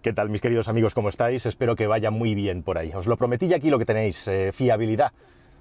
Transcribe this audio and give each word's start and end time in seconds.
¿Qué 0.00 0.12
tal 0.12 0.30
mis 0.30 0.40
queridos 0.40 0.68
amigos? 0.68 0.94
¿Cómo 0.94 1.08
estáis? 1.08 1.44
Espero 1.44 1.74
que 1.74 1.88
vaya 1.88 2.12
muy 2.12 2.36
bien 2.36 2.62
por 2.62 2.78
ahí. 2.78 2.92
Os 2.94 3.08
lo 3.08 3.16
prometí 3.16 3.46
y 3.46 3.54
aquí 3.54 3.68
lo 3.68 3.80
que 3.80 3.84
tenéis, 3.84 4.28
eh, 4.28 4.52
fiabilidad. 4.52 5.10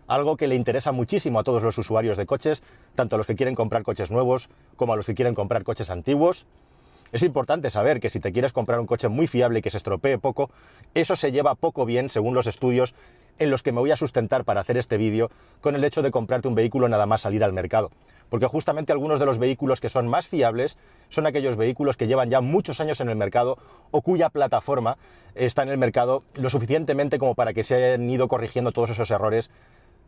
Algo 0.06 0.38
que 0.38 0.46
le 0.46 0.54
interesa 0.54 0.92
muchísimo 0.92 1.40
a 1.40 1.44
todos 1.44 1.64
los 1.64 1.76
usuarios 1.80 2.20
de 2.20 2.28
coches, 2.28 2.62
tanto 2.94 3.16
a 3.16 3.18
los 3.18 3.26
que 3.26 3.36
quieren 3.36 3.56
comprar 3.56 3.82
coches 3.82 4.12
nuevos 4.12 4.50
como 4.76 4.94
a 4.94 4.96
los 4.96 5.08
que 5.08 5.16
quieren 5.16 5.34
comprar 5.34 5.64
coches 5.64 5.90
antiguos. 5.90 6.46
Es 7.12 7.24
importante 7.24 7.72
saber 7.72 8.00
que 8.00 8.12
si 8.12 8.20
te 8.20 8.32
quieres 8.32 8.54
comprar 8.54 8.80
un 8.80 8.86
coche 8.86 9.08
muy 9.08 9.26
fiable 9.26 9.58
y 9.58 9.62
que 9.64 9.72
se 9.72 9.78
estropee 9.78 10.20
poco, 10.20 10.52
eso 10.94 11.16
se 11.16 11.32
lleva 11.32 11.56
poco 11.56 11.88
bien 11.88 12.08
según 12.08 12.36
los 12.36 12.46
estudios 12.46 12.94
en 13.40 13.50
los 13.50 13.64
que 13.64 13.72
me 13.72 13.80
voy 13.80 13.92
a 13.92 13.96
sustentar 13.96 14.44
para 14.44 14.62
hacer 14.62 14.78
este 14.78 14.98
vídeo 14.98 15.30
con 15.62 15.76
el 15.76 15.84
hecho 15.84 16.02
de 16.02 16.12
comprarte 16.12 16.48
un 16.48 16.56
vehículo 16.56 16.90
nada 16.90 17.06
más 17.06 17.22
salir 17.22 17.44
al 17.44 17.54
mercado. 17.54 17.92
Porque 18.30 18.48
justamente 18.48 18.92
algunos 18.92 19.20
de 19.20 19.26
los 19.26 19.40
vehículos 19.40 19.80
que 19.80 19.90
son 19.90 20.08
más 20.08 20.28
fiables 20.28 20.78
son 21.10 21.26
aquellos 21.26 21.56
vehículos 21.56 21.96
que 21.98 22.08
llevan 22.08 22.30
ya 22.30 22.42
muchos 22.42 22.82
años 22.82 23.00
en 23.00 23.10
el 23.10 23.16
mercado 23.16 23.58
o 23.92 24.02
cuya 24.02 24.30
plataforma 24.30 24.98
está 25.36 25.64
en 25.64 25.70
el 25.70 25.78
mercado 25.78 26.24
lo 26.36 26.50
suficientemente 26.50 27.20
como 27.20 27.36
para 27.36 27.54
que 27.54 27.64
se 27.64 27.76
hayan 27.76 28.10
ido 28.10 28.28
corrigiendo 28.28 28.72
todos 28.72 28.90
esos 28.90 29.10
errores 29.12 29.50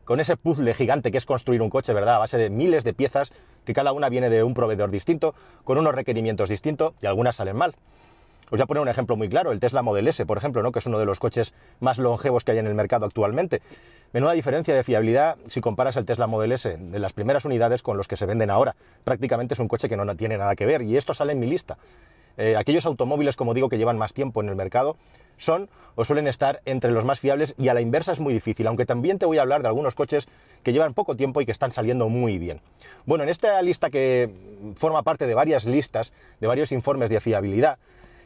con 0.09 0.20
ese 0.20 0.38
puzzle 0.38 0.73
gigante 0.73 1.12
que 1.12 1.20
es 1.20 1.28
construir 1.28 1.62
un 1.62 1.70
coche, 1.70 1.94
¿verdad? 1.94 2.16
A 2.16 2.18
base 2.18 2.40
de 2.40 2.50
miles 2.50 2.84
de 2.84 2.94
piezas 2.94 3.32
que 3.64 3.73
cada 3.73 3.92
una 3.92 4.09
viene 4.09 4.32
de 4.32 4.42
un 4.42 4.56
proveedor 4.56 4.90
distinto, 4.90 5.36
con 5.64 5.78
unos 5.78 5.94
requerimientos 5.94 6.50
distintos 6.50 6.96
y 7.00 7.06
algunas 7.06 7.36
salen 7.36 7.56
mal. 7.56 7.76
Os 8.52 8.58
voy 8.58 8.62
a 8.62 8.66
poner 8.66 8.81
un 8.81 8.89
ejemplo 8.89 9.16
muy 9.16 9.30
claro, 9.30 9.52
el 9.52 9.59
Tesla 9.59 9.84
Model 9.84 10.08
S, 10.08 10.26
por 10.26 10.38
ejemplo, 10.38 10.63
¿no? 10.63 10.71
que 10.71 10.80
es 10.80 10.85
uno 10.88 10.98
de 10.98 11.05
los 11.05 11.20
coches 11.20 11.53
más 11.80 11.99
longevos 11.99 12.44
que 12.44 12.53
hay 12.53 12.58
en 12.58 12.66
el 12.66 12.73
mercado 12.73 13.05
actualmente. 13.05 13.62
Menuda 14.12 14.31
diferencia 14.31 14.73
de 14.73 14.81
fiabilidad 14.81 15.38
si 15.48 15.62
comparas 15.62 15.98
el 15.98 16.05
Tesla 16.05 16.25
Model 16.25 16.53
S 16.53 16.77
de 16.77 16.99
las 16.99 17.13
primeras 17.13 17.45
unidades 17.45 17.84
con 17.84 17.95
los 17.95 18.08
que 18.08 18.17
se 18.17 18.25
venden 18.25 18.49
ahora. 18.49 18.75
Prácticamente 19.03 19.53
es 19.53 19.59
un 19.59 19.67
coche 19.67 19.88
que 19.88 19.95
no 19.95 20.16
tiene 20.16 20.35
nada 20.39 20.55
que 20.55 20.66
ver 20.66 20.81
y 20.81 20.98
esto 20.98 21.13
sale 21.13 21.34
en 21.34 21.39
mi 21.39 21.45
lista. 21.45 21.77
Eh, 22.38 22.55
aquellos 22.55 22.88
automóviles, 22.88 23.35
como 23.35 23.53
digo, 23.53 23.70
que 23.70 23.77
llevan 23.77 23.99
más 23.99 24.13
tiempo 24.13 24.41
en 24.41 24.50
el 24.50 24.55
mercado, 24.55 24.95
son 25.38 25.70
o 25.95 26.05
suelen 26.05 26.27
estar 26.27 26.61
entre 26.66 26.89
los 26.89 27.05
más 27.05 27.20
fiables 27.20 27.53
y 27.58 27.67
a 27.67 27.73
la 27.75 27.81
inversa 27.81 28.13
es 28.13 28.19
muy 28.19 28.34
difícil, 28.34 28.66
aunque 28.66 28.86
también 28.86 29.19
te 29.19 29.28
voy 29.28 29.38
a 29.38 29.41
hablar 29.41 29.61
de 29.61 29.67
algunos 29.67 29.94
coches 29.94 30.28
que 30.63 30.73
llevan 30.73 30.94
poco 30.95 31.16
tiempo 31.16 31.41
y 31.41 31.45
que 31.45 31.52
están 31.52 31.72
saliendo 31.72 32.09
muy 32.09 32.39
bien. 32.39 32.61
Bueno, 33.06 33.25
en 33.25 33.30
esta 33.30 33.61
lista 33.61 33.89
que 33.89 34.30
forma 34.75 35.03
parte 35.03 35.28
de 35.28 35.36
varias 35.36 35.66
listas, 35.66 36.13
de 36.39 36.47
varios 36.47 36.72
informes 36.72 37.09
de 37.09 37.19
fiabilidad, 37.19 37.78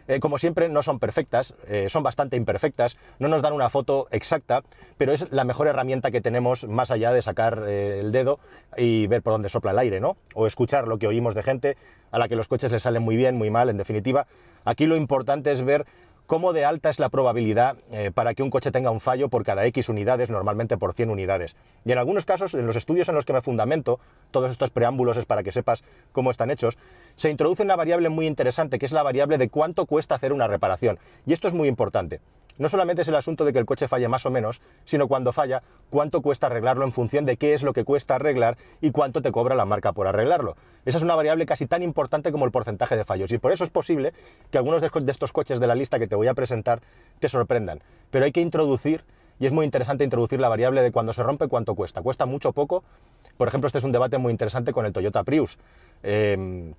eh, 0.07 0.19
como 0.19 0.37
siempre, 0.37 0.69
no 0.69 0.83
son 0.83 0.99
perfectas, 0.99 1.53
eh, 1.67 1.87
son 1.89 2.03
bastante 2.03 2.35
imperfectas, 2.37 2.97
no 3.19 3.27
nos 3.27 3.41
dan 3.41 3.53
una 3.53 3.69
foto 3.69 4.07
exacta, 4.11 4.63
pero 4.97 5.13
es 5.13 5.27
la 5.31 5.43
mejor 5.43 5.67
herramienta 5.67 6.11
que 6.11 6.21
tenemos 6.21 6.67
más 6.67 6.91
allá 6.91 7.11
de 7.11 7.21
sacar 7.21 7.63
eh, 7.67 7.99
el 7.99 8.11
dedo 8.11 8.39
y 8.77 9.07
ver 9.07 9.21
por 9.21 9.33
dónde 9.33 9.49
sopla 9.49 9.71
el 9.71 9.79
aire, 9.79 9.99
¿no? 9.99 10.17
O 10.33 10.47
escuchar 10.47 10.87
lo 10.87 10.97
que 10.97 11.07
oímos 11.07 11.35
de 11.35 11.43
gente 11.43 11.77
a 12.11 12.19
la 12.19 12.27
que 12.27 12.35
los 12.35 12.47
coches 12.47 12.71
les 12.71 12.83
salen 12.83 13.01
muy 13.01 13.15
bien, 13.15 13.35
muy 13.35 13.49
mal, 13.49 13.69
en 13.69 13.77
definitiva. 13.77 14.27
Aquí 14.65 14.85
lo 14.85 14.95
importante 14.95 15.51
es 15.51 15.63
ver 15.63 15.85
cómo 16.25 16.53
de 16.53 16.65
alta 16.65 16.89
es 16.89 16.99
la 16.99 17.09
probabilidad 17.09 17.77
eh, 17.91 18.11
para 18.13 18.33
que 18.33 18.43
un 18.43 18.49
coche 18.49 18.71
tenga 18.71 18.91
un 18.91 18.99
fallo 18.99 19.29
por 19.29 19.43
cada 19.43 19.65
X 19.65 19.89
unidades, 19.89 20.29
normalmente 20.29 20.77
por 20.77 20.93
100 20.93 21.09
unidades. 21.09 21.55
Y 21.85 21.91
en 21.91 21.97
algunos 21.97 22.25
casos, 22.25 22.53
en 22.53 22.65
los 22.65 22.75
estudios 22.75 23.09
en 23.09 23.15
los 23.15 23.25
que 23.25 23.33
me 23.33 23.41
fundamento, 23.41 23.99
todos 24.31 24.51
estos 24.51 24.69
preámbulos 24.69 25.17
es 25.17 25.25
para 25.25 25.43
que 25.43 25.51
sepas 25.51 25.83
cómo 26.11 26.31
están 26.31 26.51
hechos, 26.51 26.77
se 27.15 27.29
introduce 27.29 27.63
una 27.63 27.75
variable 27.75 28.09
muy 28.09 28.25
interesante, 28.25 28.79
que 28.79 28.85
es 28.85 28.91
la 28.91 29.03
variable 29.03 29.37
de 29.37 29.49
cuánto 29.49 29.85
cuesta 29.85 30.15
hacer 30.15 30.33
una 30.33 30.47
reparación. 30.47 30.99
Y 31.25 31.33
esto 31.33 31.47
es 31.47 31.53
muy 31.53 31.67
importante. 31.67 32.19
No 32.57 32.69
solamente 32.69 33.01
es 33.01 33.07
el 33.07 33.15
asunto 33.15 33.45
de 33.45 33.53
que 33.53 33.59
el 33.59 33.65
coche 33.65 33.87
falle 33.87 34.07
más 34.07 34.25
o 34.25 34.29
menos, 34.29 34.61
sino 34.85 35.07
cuando 35.07 35.31
falla, 35.31 35.63
cuánto 35.89 36.21
cuesta 36.21 36.47
arreglarlo 36.47 36.85
en 36.85 36.91
función 36.91 37.25
de 37.25 37.37
qué 37.37 37.53
es 37.53 37.63
lo 37.63 37.73
que 37.73 37.83
cuesta 37.83 38.15
arreglar 38.15 38.57
y 38.79 38.91
cuánto 38.91 39.21
te 39.21 39.31
cobra 39.31 39.55
la 39.55 39.65
marca 39.65 39.93
por 39.93 40.07
arreglarlo. 40.07 40.55
Esa 40.85 40.97
es 40.97 41.03
una 41.03 41.15
variable 41.15 41.45
casi 41.45 41.65
tan 41.65 41.81
importante 41.81 42.31
como 42.31 42.45
el 42.45 42.51
porcentaje 42.51 42.95
de 42.95 43.05
fallos 43.05 43.31
y 43.31 43.37
por 43.37 43.51
eso 43.51 43.63
es 43.63 43.69
posible 43.69 44.13
que 44.51 44.57
algunos 44.57 44.81
de 44.81 44.91
estos 45.11 45.33
coches 45.33 45.59
de 45.59 45.67
la 45.67 45.75
lista 45.75 45.97
que 45.97 46.07
te 46.07 46.15
voy 46.15 46.27
a 46.27 46.33
presentar 46.33 46.81
te 47.19 47.29
sorprendan. 47.29 47.81
Pero 48.11 48.25
hay 48.25 48.31
que 48.31 48.41
introducir, 48.41 49.03
y 49.39 49.47
es 49.47 49.51
muy 49.51 49.65
interesante 49.65 50.03
introducir 50.03 50.39
la 50.39 50.49
variable 50.49 50.81
de 50.81 50.91
cuando 50.91 51.13
se 51.13 51.23
rompe 51.23 51.47
cuánto 51.47 51.73
cuesta. 51.73 52.01
¿Cuesta 52.01 52.25
mucho 52.25 52.49
o 52.49 52.53
poco? 52.53 52.83
Por 53.37 53.47
ejemplo, 53.47 53.67
este 53.67 53.79
es 53.79 53.83
un 53.83 53.91
debate 53.91 54.17
muy 54.19 54.31
interesante 54.31 54.73
con 54.73 54.85
el 54.85 54.93
Toyota 54.93 55.23
Prius. 55.23 55.57
Eh, 56.03 56.73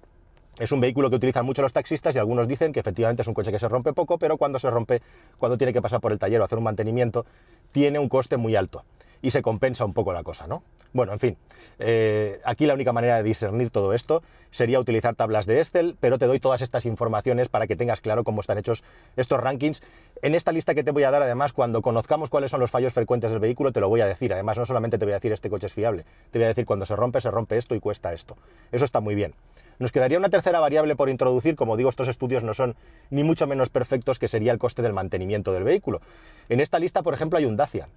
es 0.58 0.72
un 0.72 0.80
vehículo 0.80 1.10
que 1.10 1.16
utilizan 1.16 1.44
mucho 1.44 1.62
los 1.62 1.72
taxistas 1.72 2.14
y 2.16 2.18
algunos 2.18 2.48
dicen 2.48 2.72
que 2.72 2.80
efectivamente 2.80 3.22
es 3.22 3.28
un 3.28 3.34
coche 3.34 3.50
que 3.50 3.58
se 3.58 3.68
rompe 3.68 3.92
poco, 3.92 4.18
pero 4.18 4.36
cuando 4.36 4.58
se 4.58 4.70
rompe, 4.70 5.02
cuando 5.38 5.58
tiene 5.58 5.72
que 5.72 5.82
pasar 5.82 6.00
por 6.00 6.12
el 6.12 6.18
taller 6.18 6.40
o 6.40 6.44
hacer 6.44 6.58
un 6.58 6.64
mantenimiento, 6.64 7.26
tiene 7.72 7.98
un 7.98 8.08
coste 8.08 8.36
muy 8.36 8.56
alto 8.56 8.84
y 9.24 9.30
se 9.30 9.40
compensa 9.40 9.86
un 9.86 9.94
poco 9.94 10.12
la 10.12 10.22
cosa, 10.22 10.46
¿no? 10.46 10.62
Bueno, 10.92 11.14
en 11.14 11.18
fin, 11.18 11.38
eh, 11.78 12.40
aquí 12.44 12.66
la 12.66 12.74
única 12.74 12.92
manera 12.92 13.16
de 13.16 13.22
discernir 13.22 13.70
todo 13.70 13.94
esto 13.94 14.22
sería 14.50 14.78
utilizar 14.78 15.14
tablas 15.14 15.46
de 15.46 15.60
Excel, 15.60 15.96
pero 15.98 16.18
te 16.18 16.26
doy 16.26 16.40
todas 16.40 16.60
estas 16.60 16.84
informaciones 16.84 17.48
para 17.48 17.66
que 17.66 17.74
tengas 17.74 18.02
claro 18.02 18.22
cómo 18.22 18.42
están 18.42 18.58
hechos 18.58 18.84
estos 19.16 19.40
rankings. 19.40 19.82
En 20.20 20.34
esta 20.34 20.52
lista 20.52 20.74
que 20.74 20.84
te 20.84 20.90
voy 20.90 21.04
a 21.04 21.10
dar, 21.10 21.22
además, 21.22 21.54
cuando 21.54 21.80
conozcamos 21.80 22.28
cuáles 22.28 22.50
son 22.50 22.60
los 22.60 22.70
fallos 22.70 22.92
frecuentes 22.92 23.30
del 23.30 23.40
vehículo, 23.40 23.72
te 23.72 23.80
lo 23.80 23.88
voy 23.88 24.02
a 24.02 24.06
decir. 24.06 24.30
Además, 24.30 24.58
no 24.58 24.66
solamente 24.66 24.98
te 24.98 25.06
voy 25.06 25.12
a 25.12 25.16
decir 25.16 25.32
este 25.32 25.48
coche 25.48 25.68
es 25.68 25.72
fiable, 25.72 26.04
te 26.30 26.38
voy 26.38 26.44
a 26.44 26.48
decir 26.48 26.66
cuando 26.66 26.84
se 26.84 26.94
rompe, 26.94 27.22
se 27.22 27.30
rompe 27.30 27.56
esto 27.56 27.74
y 27.74 27.80
cuesta 27.80 28.12
esto. 28.12 28.36
Eso 28.72 28.84
está 28.84 29.00
muy 29.00 29.14
bien. 29.14 29.34
Nos 29.78 29.92
quedaría 29.92 30.18
una 30.18 30.30
tercera 30.30 30.60
variable 30.60 30.96
por 30.96 31.08
introducir, 31.08 31.56
como 31.56 31.76
digo, 31.76 31.90
estos 31.90 32.08
estudios 32.08 32.42
no 32.44 32.54
son 32.54 32.76
ni 33.10 33.24
mucho 33.24 33.46
menos 33.46 33.70
perfectos, 33.70 34.18
que 34.18 34.28
sería 34.28 34.52
el 34.52 34.58
coste 34.58 34.82
del 34.82 34.92
mantenimiento 34.92 35.52
del 35.52 35.64
vehículo. 35.64 36.00
En 36.48 36.60
esta 36.60 36.78
lista, 36.78 37.02
por 37.02 37.14
ejemplo, 37.14 37.38
hay 37.38 37.44
un 37.44 37.56
Dacia 37.56 37.88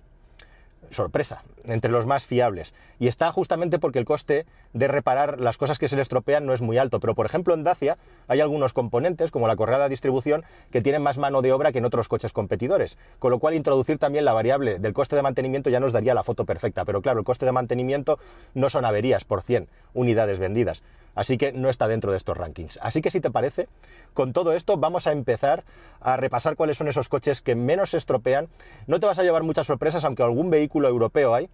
sorpresa, 0.92 1.44
entre 1.66 1.92
los 1.92 2.06
más 2.06 2.26
fiables. 2.26 2.74
Y 3.00 3.08
está 3.08 3.32
justamente 3.32 3.80
porque 3.80 4.00
el 4.00 4.06
coste 4.06 4.46
de 4.74 4.88
reparar 4.88 5.40
las 5.40 5.58
cosas 5.58 5.80
que 5.80 5.88
se 5.88 5.96
le 5.96 6.02
estropean 6.02 6.46
no 6.46 6.54
es 6.54 6.62
muy 6.62 6.78
alto. 6.78 7.00
Pero, 7.00 7.16
por 7.16 7.26
ejemplo, 7.26 7.54
en 7.54 7.64
Dacia 7.64 7.98
hay 8.28 8.42
algunos 8.42 8.74
componentes, 8.74 9.32
como 9.32 9.48
la 9.48 9.56
correa 9.56 9.80
de 9.80 9.90
distribución, 9.90 10.44
que 10.72 10.82
tienen 10.82 11.02
más 11.02 11.18
mano 11.18 11.42
de 11.42 11.52
obra 11.52 11.72
que 11.72 11.80
en 11.80 11.86
otros 11.86 12.08
coches 12.08 12.34
competidores. 12.34 12.98
Con 13.20 13.32
lo 13.32 13.40
cual, 13.40 13.56
introducir 13.56 13.98
también 13.98 14.26
la 14.26 14.34
variable 14.34 14.80
del 14.80 14.94
coste 14.94 15.16
de 15.16 15.22
mantenimiento 15.22 15.70
ya 15.70 15.80
nos 15.80 15.94
daría 15.94 16.14
la 16.14 16.24
foto 16.24 16.46
perfecta. 16.46 16.86
Pero 16.86 17.02
claro, 17.02 17.20
el 17.20 17.26
coste 17.26 17.46
de 17.46 17.52
mantenimiento 17.52 18.20
no 18.54 18.70
son 18.70 18.86
averías 18.86 19.26
por 19.26 19.42
100 19.42 19.68
unidades 19.94 20.40
vendidas. 20.40 20.84
Así 21.18 21.40
que 21.40 21.52
no 21.52 21.68
está 21.68 21.88
dentro 21.88 22.12
de 22.12 22.18
estos 22.18 22.38
rankings. 22.38 22.78
Así 22.80 23.02
que 23.02 23.10
si 23.10 23.20
te 23.20 23.32
parece, 23.32 23.68
con 24.14 24.34
todo 24.34 24.54
esto 24.54 24.78
vamos 24.78 25.08
a 25.08 25.12
empezar 25.12 25.64
a 26.00 26.16
repasar 26.16 26.56
cuáles 26.56 26.78
son 26.78 26.88
esos 26.88 27.10
coches 27.10 27.42
que 27.42 27.56
menos 27.56 27.90
se 27.90 27.98
estropean. 27.98 28.50
No 28.86 29.00
te 29.00 29.08
vas 29.08 29.18
a 29.18 29.24
llevar 29.24 29.42
muchas 29.42 29.66
sorpresas, 29.66 30.06
aunque 30.06 30.22
algún 30.22 30.52
vehículo 30.52 30.88
europeo 30.88 31.34
hay. 31.34 31.50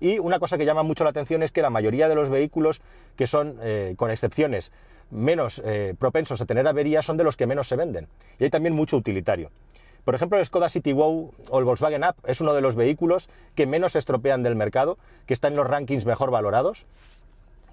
Y 0.00 0.18
una 0.18 0.38
cosa 0.38 0.58
que 0.58 0.66
llama 0.66 0.82
mucho 0.82 1.02
la 1.02 1.10
atención 1.10 1.42
es 1.42 1.50
que 1.50 1.62
la 1.62 1.70
mayoría 1.70 2.10
de 2.10 2.14
los 2.14 2.28
vehículos 2.28 2.82
que 3.16 3.26
son, 3.26 3.58
eh, 3.62 3.94
con 3.96 4.10
excepciones, 4.10 4.70
menos 5.10 5.62
eh, 5.64 5.94
propensos 5.98 6.42
a 6.42 6.44
tener 6.44 6.68
averías 6.68 7.06
son 7.06 7.16
de 7.16 7.24
los 7.24 7.38
que 7.38 7.46
menos 7.46 7.68
se 7.68 7.76
venden. 7.76 8.08
Y 8.38 8.44
hay 8.44 8.50
también 8.50 8.74
mucho 8.74 8.98
utilitario. 8.98 9.50
Por 10.04 10.14
ejemplo, 10.14 10.38
el 10.38 10.44
Skoda 10.44 10.68
City 10.68 10.92
Wow 10.92 11.32
o 11.48 11.58
el 11.58 11.64
Volkswagen 11.64 12.04
Up 12.04 12.16
es 12.26 12.42
uno 12.42 12.52
de 12.52 12.60
los 12.60 12.76
vehículos 12.76 13.30
que 13.54 13.66
menos 13.66 13.92
se 13.92 13.98
estropean 13.98 14.42
del 14.42 14.56
mercado, 14.56 14.98
que 15.24 15.32
está 15.32 15.48
en 15.48 15.56
los 15.56 15.66
rankings 15.66 16.04
mejor 16.04 16.30
valorados. 16.30 16.86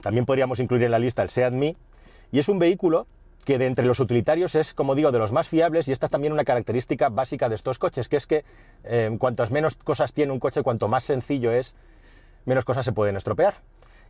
También 0.03 0.25
podríamos 0.25 0.59
incluir 0.59 0.83
en 0.83 0.91
la 0.91 0.99
lista 0.99 1.23
el 1.23 1.29
Seat 1.29 1.53
Mii, 1.53 1.77
y 2.33 2.39
es 2.39 2.49
un 2.49 2.59
vehículo 2.59 3.07
que 3.45 3.57
de 3.57 3.67
entre 3.67 3.85
los 3.85 4.01
utilitarios 4.01 4.53
es, 4.55 4.73
como 4.73 4.95
digo, 4.95 5.13
de 5.13 5.19
los 5.19 5.31
más 5.31 5.47
fiables 5.47 5.87
y 5.87 5.93
esta 5.93 6.07
es 6.07 6.11
también 6.11 6.33
una 6.33 6.43
característica 6.43 7.07
básica 7.07 7.47
de 7.47 7.55
estos 7.55 7.79
coches, 7.79 8.09
que 8.09 8.17
es 8.17 8.27
que 8.27 8.43
eh, 8.83 9.15
cuantas 9.17 9.49
menos 9.49 9.75
cosas 9.75 10.11
tiene 10.11 10.33
un 10.33 10.39
coche, 10.39 10.61
cuanto 10.61 10.89
más 10.89 11.03
sencillo 11.05 11.51
es, 11.51 11.73
menos 12.45 12.65
cosas 12.65 12.85
se 12.85 12.91
pueden 12.91 13.15
estropear. 13.15 13.55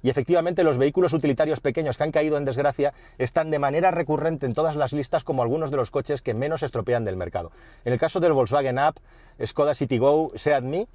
Y 0.02 0.10
efectivamente 0.10 0.64
los 0.64 0.80
vehículos 0.80 1.14
utilitarios 1.14 1.62
pequeños 1.62 1.98
que 1.98 2.04
han 2.04 2.12
caído 2.12 2.38
en 2.38 2.44
desgracia 2.44 2.94
están 3.20 3.52
de 3.52 3.60
manera 3.60 3.92
recurrente 3.92 4.48
en 4.48 4.54
todas 4.54 4.76
las 4.76 4.94
listas 4.94 5.24
como 5.24 5.44
algunos 5.44 5.70
de 5.70 5.78
los 5.78 5.92
coches 5.92 6.22
que 6.22 6.34
menos 6.34 6.64
estropean 6.64 7.06
del 7.06 7.18
mercado. 7.18 7.52
En 7.86 7.94
el 7.94 8.00
caso 8.00 8.20
del 8.20 8.34
Volkswagen 8.34 8.80
Up, 8.80 9.00
Skoda 9.46 9.76
Citigo, 9.76 10.32
Seat 10.36 10.64
Mii, 10.64 10.88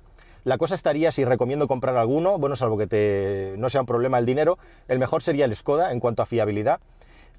la 0.45 0.59
cosa 0.59 0.75
estaría, 0.75 1.11
si 1.11 1.25
recomiendo 1.25 1.69
comprar 1.69 1.97
alguno, 1.97 2.39
bueno, 2.39 2.57
salvo 2.57 2.79
que 2.79 2.87
te, 2.87 3.55
no 3.59 3.69
sea 3.69 3.83
un 3.83 3.87
problema 3.87 4.19
el 4.19 4.27
dinero, 4.27 4.59
el 4.89 4.99
mejor 4.99 5.23
sería 5.23 5.45
el 5.45 5.55
Skoda 5.55 5.93
en 5.93 6.01
cuanto 6.01 6.23
a 6.23 6.27
fiabilidad. 6.27 6.81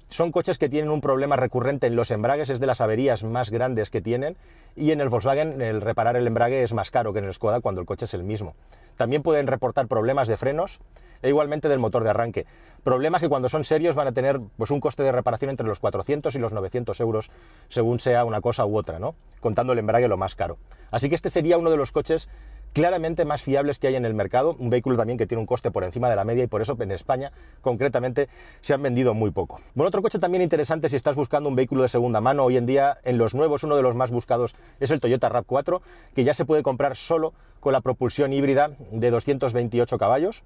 Son 0.08 0.32
coches 0.32 0.58
que 0.58 0.68
tienen 0.68 0.90
un 0.90 1.00
problema 1.00 1.36
recurrente 1.36 1.86
en 1.86 1.94
los 1.94 2.10
embragues, 2.10 2.50
es 2.50 2.58
de 2.58 2.66
las 2.66 2.80
averías 2.80 3.22
más 3.22 3.50
grandes 3.50 3.90
que 3.90 4.00
tienen, 4.00 4.36
y 4.74 4.90
en 4.90 5.00
el 5.00 5.08
Volkswagen 5.08 5.60
el 5.62 5.80
reparar 5.80 6.16
el 6.16 6.26
embrague 6.26 6.62
es 6.62 6.72
más 6.72 6.90
caro 6.90 7.12
que 7.12 7.20
en 7.20 7.26
el 7.26 7.34
Skoda 7.34 7.60
cuando 7.60 7.80
el 7.80 7.86
coche 7.86 8.06
es 8.06 8.14
el 8.14 8.24
mismo. 8.24 8.54
También 8.96 9.22
pueden 9.22 9.46
reportar 9.46 9.86
problemas 9.86 10.28
de 10.28 10.36
frenos 10.36 10.80
e 11.22 11.28
igualmente 11.28 11.68
del 11.68 11.78
motor 11.78 12.02
de 12.02 12.10
arranque. 12.10 12.46
Problemas 12.82 13.20
que 13.20 13.28
cuando 13.28 13.48
son 13.48 13.64
serios 13.64 13.94
van 13.94 14.08
a 14.08 14.12
tener 14.12 14.40
pues, 14.56 14.70
un 14.70 14.80
coste 14.80 15.02
de 15.02 15.12
reparación 15.12 15.50
entre 15.50 15.66
los 15.66 15.78
400 15.78 16.34
y 16.34 16.38
los 16.38 16.52
900 16.52 16.98
euros, 17.00 17.30
según 17.68 18.00
sea 18.00 18.24
una 18.24 18.40
cosa 18.40 18.66
u 18.66 18.76
otra, 18.76 18.98
¿no? 18.98 19.14
contando 19.40 19.72
el 19.72 19.78
embrague 19.78 20.08
lo 20.08 20.16
más 20.16 20.34
caro. 20.34 20.58
Así 20.90 21.08
que 21.08 21.14
este 21.14 21.30
sería 21.30 21.58
uno 21.58 21.70
de 21.70 21.76
los 21.76 21.92
coches 21.92 22.28
claramente 22.72 23.24
más 23.24 23.42
fiables 23.42 23.78
que 23.78 23.88
hay 23.88 23.96
en 23.96 24.04
el 24.04 24.14
mercado, 24.14 24.56
un 24.58 24.70
vehículo 24.70 24.96
también 24.96 25.18
que 25.18 25.26
tiene 25.26 25.40
un 25.40 25.46
coste 25.46 25.70
por 25.70 25.84
encima 25.84 26.08
de 26.08 26.16
la 26.16 26.24
media 26.24 26.44
y 26.44 26.46
por 26.46 26.62
eso 26.62 26.76
en 26.80 26.92
España 26.92 27.32
concretamente 27.60 28.28
se 28.60 28.74
han 28.74 28.82
vendido 28.82 29.14
muy 29.14 29.30
poco. 29.30 29.60
Bueno, 29.74 29.88
otro 29.88 30.02
coche 30.02 30.18
también 30.18 30.42
interesante 30.42 30.88
si 30.88 30.96
estás 30.96 31.16
buscando 31.16 31.48
un 31.48 31.56
vehículo 31.56 31.82
de 31.82 31.88
segunda 31.88 32.20
mano, 32.20 32.44
hoy 32.44 32.56
en 32.56 32.66
día 32.66 32.98
en 33.04 33.18
los 33.18 33.34
nuevos 33.34 33.64
uno 33.64 33.76
de 33.76 33.82
los 33.82 33.94
más 33.94 34.10
buscados 34.10 34.54
es 34.78 34.90
el 34.90 35.00
Toyota 35.00 35.28
RAV4, 35.28 35.80
que 36.14 36.24
ya 36.24 36.34
se 36.34 36.44
puede 36.44 36.62
comprar 36.62 36.96
solo 36.96 37.32
con 37.60 37.72
la 37.72 37.80
propulsión 37.80 38.32
híbrida 38.32 38.70
de 38.90 39.10
228 39.10 39.98
caballos. 39.98 40.44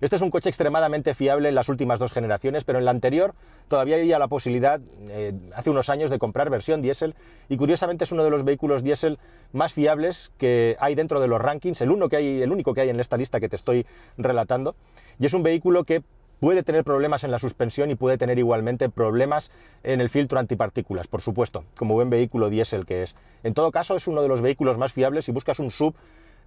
Este 0.00 0.16
es 0.16 0.22
un 0.22 0.30
coche 0.30 0.48
extremadamente 0.48 1.14
fiable 1.14 1.48
en 1.48 1.54
las 1.54 1.68
últimas 1.68 1.98
dos 1.98 2.12
generaciones, 2.12 2.64
pero 2.64 2.78
en 2.78 2.84
la 2.84 2.90
anterior 2.90 3.34
todavía 3.68 3.96
había 3.96 4.18
la 4.18 4.28
posibilidad, 4.28 4.80
eh, 5.08 5.32
hace 5.54 5.70
unos 5.70 5.88
años, 5.88 6.10
de 6.10 6.18
comprar 6.18 6.50
versión 6.50 6.82
diésel. 6.82 7.14
Y 7.48 7.56
curiosamente 7.56 8.04
es 8.04 8.12
uno 8.12 8.24
de 8.24 8.30
los 8.30 8.44
vehículos 8.44 8.82
diésel 8.82 9.18
más 9.52 9.72
fiables 9.72 10.32
que 10.38 10.76
hay 10.80 10.94
dentro 10.94 11.20
de 11.20 11.28
los 11.28 11.40
rankings, 11.40 11.80
el, 11.80 11.90
uno 11.90 12.08
que 12.08 12.16
hay, 12.16 12.42
el 12.42 12.52
único 12.52 12.74
que 12.74 12.82
hay 12.82 12.90
en 12.90 13.00
esta 13.00 13.16
lista 13.16 13.40
que 13.40 13.48
te 13.48 13.56
estoy 13.56 13.86
relatando, 14.18 14.74
y 15.18 15.26
es 15.26 15.32
un 15.32 15.42
vehículo 15.42 15.84
que 15.84 16.02
puede 16.40 16.62
tener 16.62 16.84
problemas 16.84 17.24
en 17.24 17.30
la 17.30 17.38
suspensión 17.38 17.90
y 17.90 17.94
puede 17.94 18.18
tener 18.18 18.38
igualmente 18.38 18.88
problemas 18.90 19.50
en 19.82 20.00
el 20.02 20.10
filtro 20.10 20.38
antipartículas, 20.38 21.06
por 21.06 21.22
supuesto, 21.22 21.64
como 21.76 21.94
buen 21.94 22.10
vehículo 22.10 22.50
diésel 22.50 22.84
que 22.84 23.02
es. 23.02 23.14
En 23.42 23.54
todo 23.54 23.70
caso, 23.70 23.96
es 23.96 24.06
uno 24.06 24.20
de 24.22 24.28
los 24.28 24.42
vehículos 24.42 24.76
más 24.76 24.92
fiables. 24.92 25.24
Si 25.24 25.32
buscas 25.32 25.58
un 25.58 25.70
sub 25.70 25.94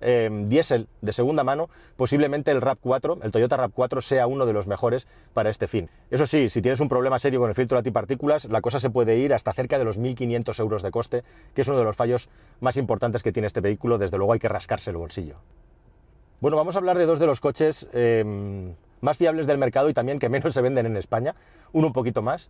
eh, 0.02 0.30
diésel 0.48 0.88
de 1.02 1.14
segunda 1.14 1.44
mano, 1.44 1.70
posiblemente 1.96 2.52
el 2.52 2.62
RAV4, 2.62 3.20
el 3.24 3.32
Toyota 3.32 3.58
RAV4 3.58 4.02
sea 4.02 4.28
uno 4.28 4.46
de 4.46 4.54
los 4.54 4.68
mejores 4.68 5.08
para 5.34 5.50
este 5.50 5.68
fin. 5.68 5.90
Eso 6.12 6.26
sí, 6.26 6.50
si 6.50 6.62
tienes 6.62 6.80
un 6.80 6.90
problema 6.90 7.20
serio 7.20 7.40
con 7.40 7.50
el 7.50 7.56
filtro 7.56 7.78
antipartículas, 7.78 8.46
la 8.46 8.62
cosa 8.62 8.80
se 8.80 8.90
puede 8.90 9.18
ir 9.18 9.34
hasta 9.34 9.54
cerca 9.54 9.78
de 9.78 9.86
los 9.86 10.00
1.500 10.00 10.60
euros 10.60 10.82
de 10.82 10.92
coste, 10.92 11.24
que 11.54 11.62
es 11.62 11.68
uno 11.68 11.78
de 11.78 11.84
los 11.84 11.96
fallos 11.96 12.30
más 12.60 12.78
importantes 12.78 13.24
que 13.24 13.32
tiene 13.32 13.48
este 13.48 13.62
vehículo, 13.62 13.98
desde 13.98 14.18
luego 14.18 14.34
hay 14.34 14.40
que 14.40 14.50
rascarse 14.50 14.90
el 14.92 14.98
bolsillo. 14.98 15.36
Bueno, 16.42 16.56
vamos 16.56 16.76
a 16.76 16.80
hablar 16.80 16.98
de 16.98 17.06
dos 17.06 17.20
de 17.20 17.26
los 17.26 17.42
coches 17.42 17.88
eh, 17.92 18.24
más 19.02 19.18
fiables 19.18 19.48
del 19.48 19.58
mercado 19.58 19.90
y 19.90 19.94
también 19.94 20.20
que 20.20 20.30
menos 20.30 20.54
se 20.54 20.62
venden 20.62 20.86
en 20.86 20.98
España, 20.98 21.36
uno 21.74 21.88
un 21.88 21.94
poquito 21.94 22.22
más. 22.22 22.50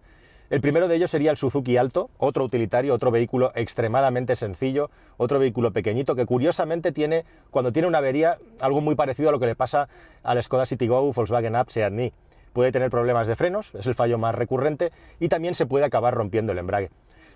El 0.50 0.62
primero 0.62 0.88
de 0.88 0.96
ellos 0.96 1.12
sería 1.12 1.30
el 1.30 1.38
Suzuki 1.38 1.78
Alto, 1.78 2.10
otro 2.18 2.44
utilitario, 2.44 2.96
otro 2.96 3.12
vehículo 3.12 3.52
extremadamente 3.54 4.36
sencillo, 4.36 4.90
otro 5.18 5.38
vehículo 5.38 5.72
pequeñito 5.72 6.16
que 6.16 6.26
curiosamente 6.26 6.92
tiene, 6.92 7.24
cuando 7.52 7.72
tiene 7.72 7.88
una 7.88 8.00
avería, 8.00 8.40
algo 8.60 8.82
muy 8.82 8.96
parecido 8.96 9.30
a 9.30 9.32
lo 9.32 9.40
que 9.40 9.46
le 9.46 9.56
pasa 9.56 9.90
al 10.24 10.42
Skoda 10.42 10.66
Citigo, 10.66 11.14
Volkswagen 11.14 11.56
Up, 11.56 11.70
Seat 11.70 11.94
Mii. 11.94 12.14
Puede 12.52 12.72
tener 12.72 12.90
problemas 12.90 13.28
de 13.28 13.36
frenos, 13.36 13.76
es 13.76 13.86
el 13.86 13.94
fallo 13.94 14.18
más 14.18 14.34
recurrente, 14.34 14.92
y 15.20 15.30
también 15.30 15.54
se 15.54 15.68
puede 15.68 15.86
acabar 15.86 16.16
rompiendo 16.16 16.52
el 16.52 16.58
embrague. 16.58 16.90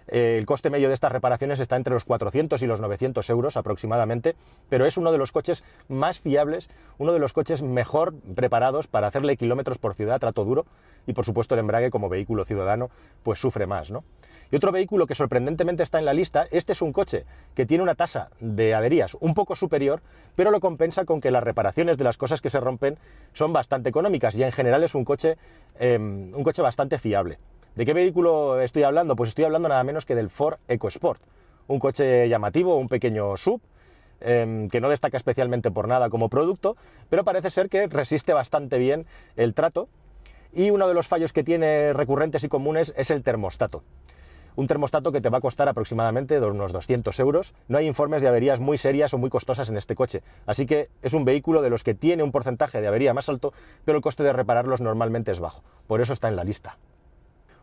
Eh, 0.08 0.38
el 0.38 0.46
coste 0.46 0.70
medio 0.70 0.88
de 0.88 0.94
estas 0.94 1.12
reparaciones 1.12 1.60
está 1.60 1.76
entre 1.76 1.94
los 1.94 2.04
400 2.06 2.62
y 2.62 2.68
los 2.68 2.80
900 2.80 3.30
euros 3.30 3.58
aproximadamente, 3.58 4.36
pero 4.70 4.86
es 4.86 4.98
uno 4.98 5.12
de 5.12 5.18
los 5.18 5.32
coches 5.32 5.64
más 5.88 6.20
fiables, 6.20 6.70
uno 6.98 7.14
de 7.14 7.20
los 7.20 7.34
coches 7.34 7.62
mejor 7.62 8.14
preparados 8.36 8.88
para 8.88 9.08
hacerle 9.08 9.38
kilómetros 9.38 9.78
por 9.78 9.96
ciudad, 9.96 10.20
trato 10.20 10.46
duro, 10.46 10.66
y 11.08 11.14
por 11.14 11.26
supuesto 11.26 11.56
el 11.56 11.60
embrague 11.60 11.90
como 11.90 12.10
vehículo 12.10 12.46
ciudadano 12.46 12.90
pues 13.24 13.40
sufre 13.40 13.66
más, 13.66 13.92
¿no? 13.92 14.04
Y 14.52 14.56
otro 14.56 14.72
vehículo 14.72 15.08
que 15.08 15.16
sorprendentemente 15.16 15.82
está 15.82 15.98
en 15.98 16.06
la 16.06 16.14
lista, 16.14 16.46
este 16.52 16.74
es 16.74 16.84
un 16.84 16.94
coche 16.94 17.26
que 17.56 17.66
tiene 17.66 17.82
una 17.82 17.96
tasa 17.96 18.30
de 18.40 18.76
averías 18.76 19.18
un 19.20 19.34
poco 19.34 19.56
superior, 19.56 20.04
pero 20.36 20.52
lo 20.52 20.60
compensa 20.60 21.06
con 21.06 21.22
que 21.22 21.32
las 21.32 21.44
reparaciones 21.44 21.98
de 21.98 22.04
las 22.04 22.18
cosas 22.18 22.40
que 22.40 22.52
se 22.52 22.60
rompen 22.60 23.00
son 23.34 23.52
bastante 23.52 23.90
económicas 23.90 24.36
y 24.36 24.44
en 24.44 24.52
general 24.52 24.84
es 24.84 24.94
un 24.94 25.06
coche, 25.06 25.38
em, 25.80 26.32
un 26.36 26.44
coche 26.44 26.62
bastante 26.62 27.00
fiable. 27.00 27.40
¿De 27.76 27.88
qué 27.88 27.94
vehículo 27.94 28.62
estoy 28.62 28.84
hablando? 28.84 29.16
Pues 29.16 29.30
estoy 29.30 29.46
hablando 29.46 29.68
nada 29.68 29.84
menos 29.84 30.06
que 30.06 30.14
del 30.14 30.30
Ford 30.30 30.60
EcoSport, 30.68 31.20
un 31.66 31.80
coche 31.80 32.30
llamativo, 32.30 32.78
un 32.78 32.88
pequeño 32.88 33.36
sub, 33.36 33.62
em, 34.22 34.70
que 34.70 34.80
no 34.80 34.90
destaca 34.90 35.18
especialmente 35.18 35.72
por 35.72 35.88
nada 35.88 36.12
como 36.12 36.30
producto, 36.30 36.78
pero 37.10 37.24
parece 37.24 37.50
ser 37.50 37.70
que 37.70 37.88
resiste 37.88 38.32
bastante 38.32 38.78
bien 38.78 39.08
el 39.38 39.56
trato 39.56 39.88
y 40.54 40.70
uno 40.70 40.88
de 40.88 40.94
los 40.94 41.08
fallos 41.08 41.34
que 41.34 41.44
tiene 41.44 41.94
recurrentes 41.94 42.44
y 42.44 42.48
comunes 42.48 42.94
es 42.96 43.10
el 43.10 43.24
termostato. 43.24 43.82
Un 44.56 44.68
termostato 44.68 45.12
que 45.12 45.20
te 45.20 45.30
va 45.30 45.40
a 45.40 45.42
costar 45.42 45.68
aproximadamente 45.68 46.40
unos 46.40 46.74
200 46.74 47.20
euros. 47.22 47.56
No 47.68 47.80
hay 47.80 47.88
informes 47.88 48.22
de 48.22 48.28
averías 48.28 48.60
muy 48.60 48.78
serias 48.78 49.16
o 49.16 49.18
muy 49.18 49.32
costosas 49.32 49.68
en 49.70 49.78
este 49.78 49.96
coche, 49.96 50.22
así 50.46 50.68
que 50.68 50.90
es 51.02 51.14
un 51.14 51.26
vehículo 51.26 51.64
de 51.64 51.72
los 51.72 51.84
que 51.84 51.96
tiene 51.96 52.22
un 52.22 52.32
porcentaje 52.32 52.82
de 52.82 52.88
avería 52.88 53.16
más 53.16 53.30
alto, 53.30 53.52
pero 53.84 53.96
el 53.96 54.04
coste 54.04 54.22
de 54.22 54.32
repararlos 54.32 54.80
normalmente 54.80 55.32
es 55.32 55.40
bajo. 55.40 55.64
Por 55.88 56.02
eso 56.02 56.14
está 56.14 56.28
en 56.28 56.36
la 56.36 56.44
lista. 56.44 56.78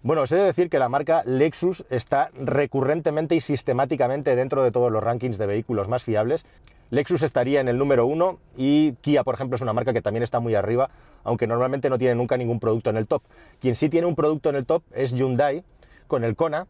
Bueno, 0.03 0.23
os 0.23 0.33
he 0.33 0.37
de 0.37 0.45
decir 0.45 0.71
que 0.71 0.79
la 0.79 0.89
marca 0.89 1.23
Lexus 1.27 1.85
está 1.91 2.31
recurrentemente 2.33 3.35
y 3.35 3.41
sistemáticamente 3.43 4.35
dentro 4.35 4.63
de 4.63 4.73
todos 4.73 4.91
los 4.91 5.05
rankings 5.05 5.37
de 5.37 5.45
vehículos 5.45 5.89
más 5.89 6.05
fiables. 6.05 6.47
Lexus 6.89 7.23
estaría 7.23 7.61
en 7.61 7.69
el 7.69 7.77
número 7.77 8.07
uno 8.07 8.39
y 8.57 8.93
Kia, 9.03 9.25
por 9.25 9.35
ejemplo, 9.35 9.57
es 9.57 9.61
una 9.61 9.75
marca 9.75 9.93
que 9.93 10.01
también 10.01 10.23
está 10.23 10.41
muy 10.41 10.55
arriba, 10.55 10.89
aunque 11.23 11.47
normalmente 11.47 11.91
no 11.91 11.99
tiene 11.99 12.15
nunca 12.15 12.39
ningún 12.39 12.61
producto 12.61 12.89
en 12.89 12.97
el 12.97 13.07
top. 13.07 13.23
Quien 13.61 13.77
sí 13.77 13.91
tiene 13.91 14.07
un 14.07 14.15
producto 14.15 14.49
en 14.49 14.57
el 14.57 14.65
top 14.65 14.83
es 14.95 15.13
Hyundai 15.13 15.65
con 16.07 16.25
el 16.25 16.35
Kona, 16.35 16.67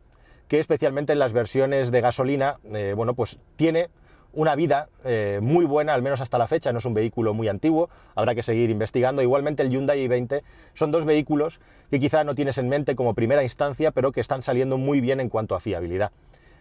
que 0.49 0.59
especialmente 0.59 1.12
en 1.12 1.21
las 1.21 1.32
versiones 1.32 1.93
de 1.93 2.00
gasolina, 2.00 2.59
eh, 2.73 2.94
bueno, 2.97 3.15
pues 3.15 3.38
tiene 3.55 3.91
una 4.32 4.55
vida 4.55 4.88
eh, 5.05 5.41
muy 5.43 5.65
buena, 5.65 5.94
al 5.94 6.03
menos 6.03 6.21
hasta 6.21 6.38
la 6.38 6.47
fecha, 6.47 6.73
no 6.73 6.79
es 6.79 6.85
un 6.85 6.94
vehículo 6.94 7.35
muy 7.35 7.49
antiguo, 7.49 7.91
habrá 8.15 8.35
que 8.35 8.43
seguir 8.43 8.71
investigando. 8.71 9.23
Igualmente 9.23 9.62
el 9.62 9.71
Hyundai 9.71 10.06
i20 10.06 10.43
son 10.75 10.91
dos 10.91 11.05
vehículos 11.05 11.61
que 11.91 11.99
quizá 11.99 12.25
no 12.25 12.35
tienes 12.35 12.59
en 12.59 12.69
mente 12.69 12.94
como 12.94 13.15
primera 13.15 13.43
instancia, 13.43 13.91
pero 13.91 14.12
que 14.12 14.21
están 14.21 14.43
saliendo 14.43 14.79
muy 14.79 15.00
bien 15.00 15.21
en 15.21 15.29
cuanto 15.29 15.55
a 15.55 15.61
fiabilidad. 15.61 16.12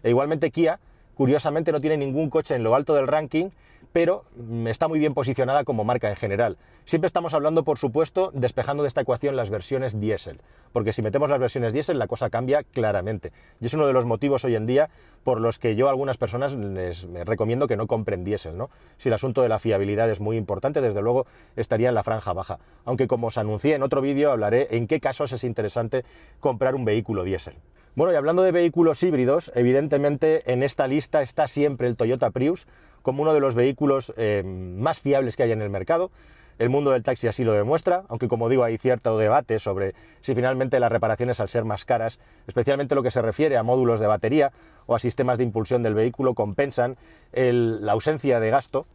E 0.02 0.10
igualmente 0.10 0.50
Kia, 0.50 0.80
curiosamente 1.14 1.72
no 1.72 1.80
tiene 1.80 1.96
ningún 1.96 2.30
coche 2.30 2.54
en 2.54 2.62
lo 2.62 2.74
alto 2.74 2.94
del 2.94 3.06
ranking, 3.06 3.50
pero 3.92 4.24
está 4.66 4.88
muy 4.88 4.98
bien 4.98 5.14
posicionada 5.14 5.64
como 5.64 5.84
marca 5.84 6.08
en 6.08 6.16
general. 6.16 6.56
Siempre 6.84 7.06
estamos 7.06 7.34
hablando, 7.34 7.64
por 7.64 7.78
supuesto, 7.78 8.30
despejando 8.34 8.82
de 8.82 8.88
esta 8.88 9.00
ecuación 9.00 9.36
las 9.36 9.50
versiones 9.50 10.00
diésel, 10.00 10.40
porque 10.72 10.92
si 10.92 11.02
metemos 11.02 11.28
las 11.28 11.38
versiones 11.38 11.72
diésel 11.72 11.98
la 11.98 12.06
cosa 12.06 12.30
cambia 12.30 12.62
claramente. 12.62 13.32
Y 13.60 13.66
es 13.66 13.74
uno 13.74 13.86
de 13.86 13.92
los 13.92 14.06
motivos 14.06 14.44
hoy 14.44 14.56
en 14.56 14.66
día 14.66 14.90
por 15.24 15.40
los 15.40 15.58
que 15.58 15.76
yo 15.76 15.88
a 15.88 15.90
algunas 15.90 16.16
personas 16.16 16.54
les 16.54 17.06
recomiendo 17.24 17.66
que 17.66 17.76
no 17.76 17.86
compren 17.86 18.24
diésel. 18.24 18.56
¿no? 18.56 18.70
Si 18.98 19.08
el 19.08 19.14
asunto 19.14 19.42
de 19.42 19.48
la 19.48 19.58
fiabilidad 19.58 20.10
es 20.10 20.20
muy 20.20 20.36
importante, 20.36 20.80
desde 20.80 21.02
luego 21.02 21.26
estaría 21.56 21.88
en 21.88 21.94
la 21.94 22.02
franja 22.02 22.32
baja. 22.32 22.58
Aunque 22.84 23.06
como 23.06 23.28
os 23.28 23.38
anuncié 23.38 23.74
en 23.74 23.82
otro 23.82 24.00
vídeo, 24.00 24.30
hablaré 24.30 24.68
en 24.70 24.86
qué 24.86 25.00
casos 25.00 25.32
es 25.32 25.44
interesante 25.44 26.04
comprar 26.40 26.74
un 26.74 26.84
vehículo 26.84 27.24
diésel. 27.24 27.54
Bueno, 27.96 28.12
y 28.12 28.16
hablando 28.16 28.42
de 28.42 28.52
vehículos 28.52 29.02
híbridos, 29.02 29.50
evidentemente 29.56 30.52
en 30.52 30.62
esta 30.62 30.86
lista 30.86 31.22
está 31.22 31.48
siempre 31.48 31.88
el 31.88 31.96
Toyota 31.96 32.30
Prius 32.30 32.68
como 33.02 33.22
uno 33.22 33.34
de 33.34 33.40
los 33.40 33.56
vehículos 33.56 34.14
eh, 34.16 34.44
más 34.44 35.00
fiables 35.00 35.36
que 35.36 35.42
hay 35.42 35.50
en 35.50 35.60
el 35.60 35.70
mercado. 35.70 36.12
El 36.60 36.68
mundo 36.68 36.92
del 36.92 37.02
taxi 37.02 37.26
así 37.26 37.42
lo 37.42 37.52
demuestra, 37.52 38.04
aunque 38.08 38.28
como 38.28 38.48
digo 38.48 38.62
hay 38.62 38.78
cierto 38.78 39.18
debate 39.18 39.58
sobre 39.58 39.94
si 40.20 40.36
finalmente 40.36 40.78
las 40.78 40.92
reparaciones 40.92 41.40
al 41.40 41.48
ser 41.48 41.64
más 41.64 41.84
caras, 41.84 42.20
especialmente 42.46 42.94
lo 42.94 43.02
que 43.02 43.10
se 43.10 43.22
refiere 43.22 43.56
a 43.56 43.64
módulos 43.64 43.98
de 43.98 44.06
batería 44.06 44.52
o 44.86 44.94
a 44.94 45.00
sistemas 45.00 45.38
de 45.38 45.44
impulsión 45.44 45.82
del 45.82 45.94
vehículo, 45.94 46.34
compensan 46.34 46.96
la 47.32 47.92
ausencia 47.92 48.38
de 48.38 48.50
gasto 48.50 48.86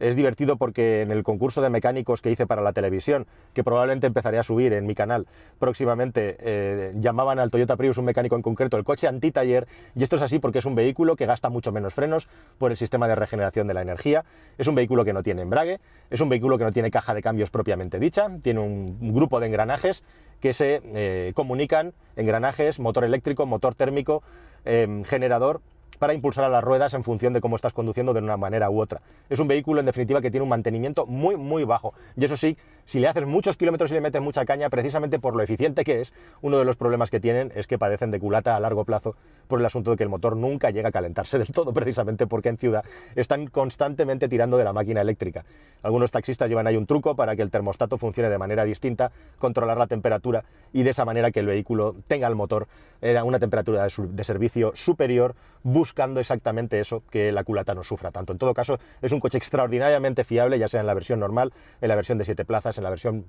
es 0.00 0.16
divertido 0.16 0.56
porque 0.56 1.02
en 1.02 1.12
el 1.12 1.22
concurso 1.22 1.62
de 1.62 1.70
mecánicos 1.70 2.22
que 2.22 2.30
hice 2.30 2.46
para 2.46 2.62
la 2.62 2.72
televisión, 2.72 3.26
que 3.52 3.62
probablemente 3.62 4.06
empezaré 4.06 4.38
a 4.38 4.42
subir 4.42 4.72
en 4.72 4.86
mi 4.86 4.94
canal 4.94 5.26
próximamente, 5.58 6.36
eh, 6.40 6.92
llamaban 6.96 7.38
al 7.38 7.50
Toyota 7.50 7.76
Prius 7.76 7.98
un 7.98 8.06
mecánico 8.06 8.34
en 8.34 8.42
concreto 8.42 8.76
el 8.76 8.84
coche 8.84 9.06
anti-taller, 9.06 9.68
y 9.94 10.02
esto 10.02 10.16
es 10.16 10.22
así 10.22 10.38
porque 10.38 10.58
es 10.58 10.64
un 10.64 10.74
vehículo 10.74 11.16
que 11.16 11.26
gasta 11.26 11.50
mucho 11.50 11.70
menos 11.70 11.94
frenos 11.94 12.28
por 12.58 12.70
el 12.70 12.76
sistema 12.76 13.06
de 13.06 13.14
regeneración 13.14 13.66
de 13.66 13.74
la 13.74 13.82
energía, 13.82 14.24
es 14.58 14.66
un 14.66 14.74
vehículo 14.74 15.04
que 15.04 15.12
no 15.12 15.22
tiene 15.22 15.42
embrague, 15.42 15.80
es 16.10 16.20
un 16.20 16.28
vehículo 16.28 16.58
que 16.58 16.64
no 16.64 16.72
tiene 16.72 16.90
caja 16.90 17.14
de 17.14 17.22
cambios 17.22 17.50
propiamente 17.50 17.98
dicha, 17.98 18.28
tiene 18.42 18.60
un 18.60 19.12
grupo 19.12 19.38
de 19.38 19.46
engranajes 19.46 20.02
que 20.40 20.54
se 20.54 20.80
eh, 20.94 21.32
comunican, 21.34 21.92
engranajes, 22.16 22.80
motor 22.80 23.04
eléctrico, 23.04 23.44
motor 23.44 23.74
térmico, 23.74 24.22
eh, 24.64 25.02
generador, 25.04 25.60
para 25.98 26.14
impulsar 26.14 26.44
a 26.44 26.48
las 26.48 26.64
ruedas 26.64 26.94
en 26.94 27.04
función 27.04 27.32
de 27.32 27.40
cómo 27.40 27.56
estás 27.56 27.72
conduciendo 27.72 28.14
de 28.14 28.20
una 28.20 28.36
manera 28.36 28.70
u 28.70 28.80
otra. 28.80 29.00
Es 29.28 29.38
un 29.38 29.48
vehículo, 29.48 29.80
en 29.80 29.86
definitiva, 29.86 30.20
que 30.20 30.30
tiene 30.30 30.44
un 30.44 30.48
mantenimiento 30.48 31.06
muy, 31.06 31.36
muy 31.36 31.64
bajo. 31.64 31.94
Y 32.16 32.24
eso 32.24 32.36
sí, 32.36 32.56
si 32.86 33.00
le 33.00 33.08
haces 33.08 33.26
muchos 33.26 33.56
kilómetros 33.56 33.90
y 33.90 33.94
le 33.94 34.00
metes 34.00 34.22
mucha 34.22 34.44
caña, 34.44 34.70
precisamente 34.70 35.18
por 35.18 35.36
lo 35.36 35.42
eficiente 35.42 35.84
que 35.84 36.00
es, 36.00 36.12
uno 36.40 36.58
de 36.58 36.64
los 36.64 36.76
problemas 36.76 37.10
que 37.10 37.20
tienen 37.20 37.52
es 37.54 37.66
que 37.66 37.78
padecen 37.78 38.10
de 38.10 38.18
culata 38.18 38.56
a 38.56 38.60
largo 38.60 38.84
plazo 38.84 39.14
por 39.46 39.60
el 39.60 39.66
asunto 39.66 39.90
de 39.90 39.96
que 39.96 40.02
el 40.04 40.08
motor 40.08 40.36
nunca 40.36 40.70
llega 40.70 40.88
a 40.88 40.92
calentarse 40.92 41.38
del 41.38 41.48
todo, 41.48 41.72
precisamente 41.72 42.26
porque 42.26 42.48
en 42.48 42.56
ciudad 42.56 42.84
están 43.14 43.46
constantemente 43.48 44.28
tirando 44.28 44.56
de 44.56 44.64
la 44.64 44.72
máquina 44.72 45.00
eléctrica. 45.00 45.44
Algunos 45.82 46.10
taxistas 46.10 46.48
llevan 46.48 46.66
ahí 46.66 46.76
un 46.76 46.86
truco 46.86 47.14
para 47.14 47.36
que 47.36 47.42
el 47.42 47.50
termostato 47.50 47.98
funcione 47.98 48.28
de 48.28 48.38
manera 48.38 48.64
distinta, 48.64 49.12
controlar 49.38 49.76
la 49.76 49.86
temperatura 49.86 50.44
y 50.72 50.82
de 50.82 50.90
esa 50.90 51.04
manera 51.04 51.30
que 51.30 51.40
el 51.40 51.46
vehículo 51.46 51.96
tenga 52.06 52.28
el 52.28 52.34
motor 52.34 52.68
a 53.02 53.24
una 53.24 53.38
temperatura 53.38 53.86
de, 53.86 54.24
servicio 54.24 54.72
superior, 54.74 55.34
buscando 55.80 56.20
exactamente 56.20 56.78
eso, 56.78 57.02
que 57.10 57.32
la 57.32 57.42
culata 57.42 57.74
no 57.74 57.82
sufra 57.82 58.10
tanto. 58.10 58.34
En 58.34 58.38
todo 58.38 58.52
caso, 58.52 58.78
es 59.00 59.12
un 59.12 59.20
coche 59.20 59.38
extraordinariamente 59.38 60.24
fiable, 60.24 60.58
ya 60.58 60.68
sea 60.68 60.80
en 60.80 60.86
la 60.86 60.92
versión 60.92 61.20
normal, 61.20 61.54
en 61.80 61.88
la 61.88 61.94
versión 61.94 62.18
de 62.18 62.26
7 62.26 62.44
plazas, 62.44 62.76
en 62.76 62.84
la 62.84 62.90
versión 62.90 63.24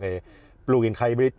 eh, 0.00 0.22
plug-in 0.64 0.94
hybrid, 0.94 1.32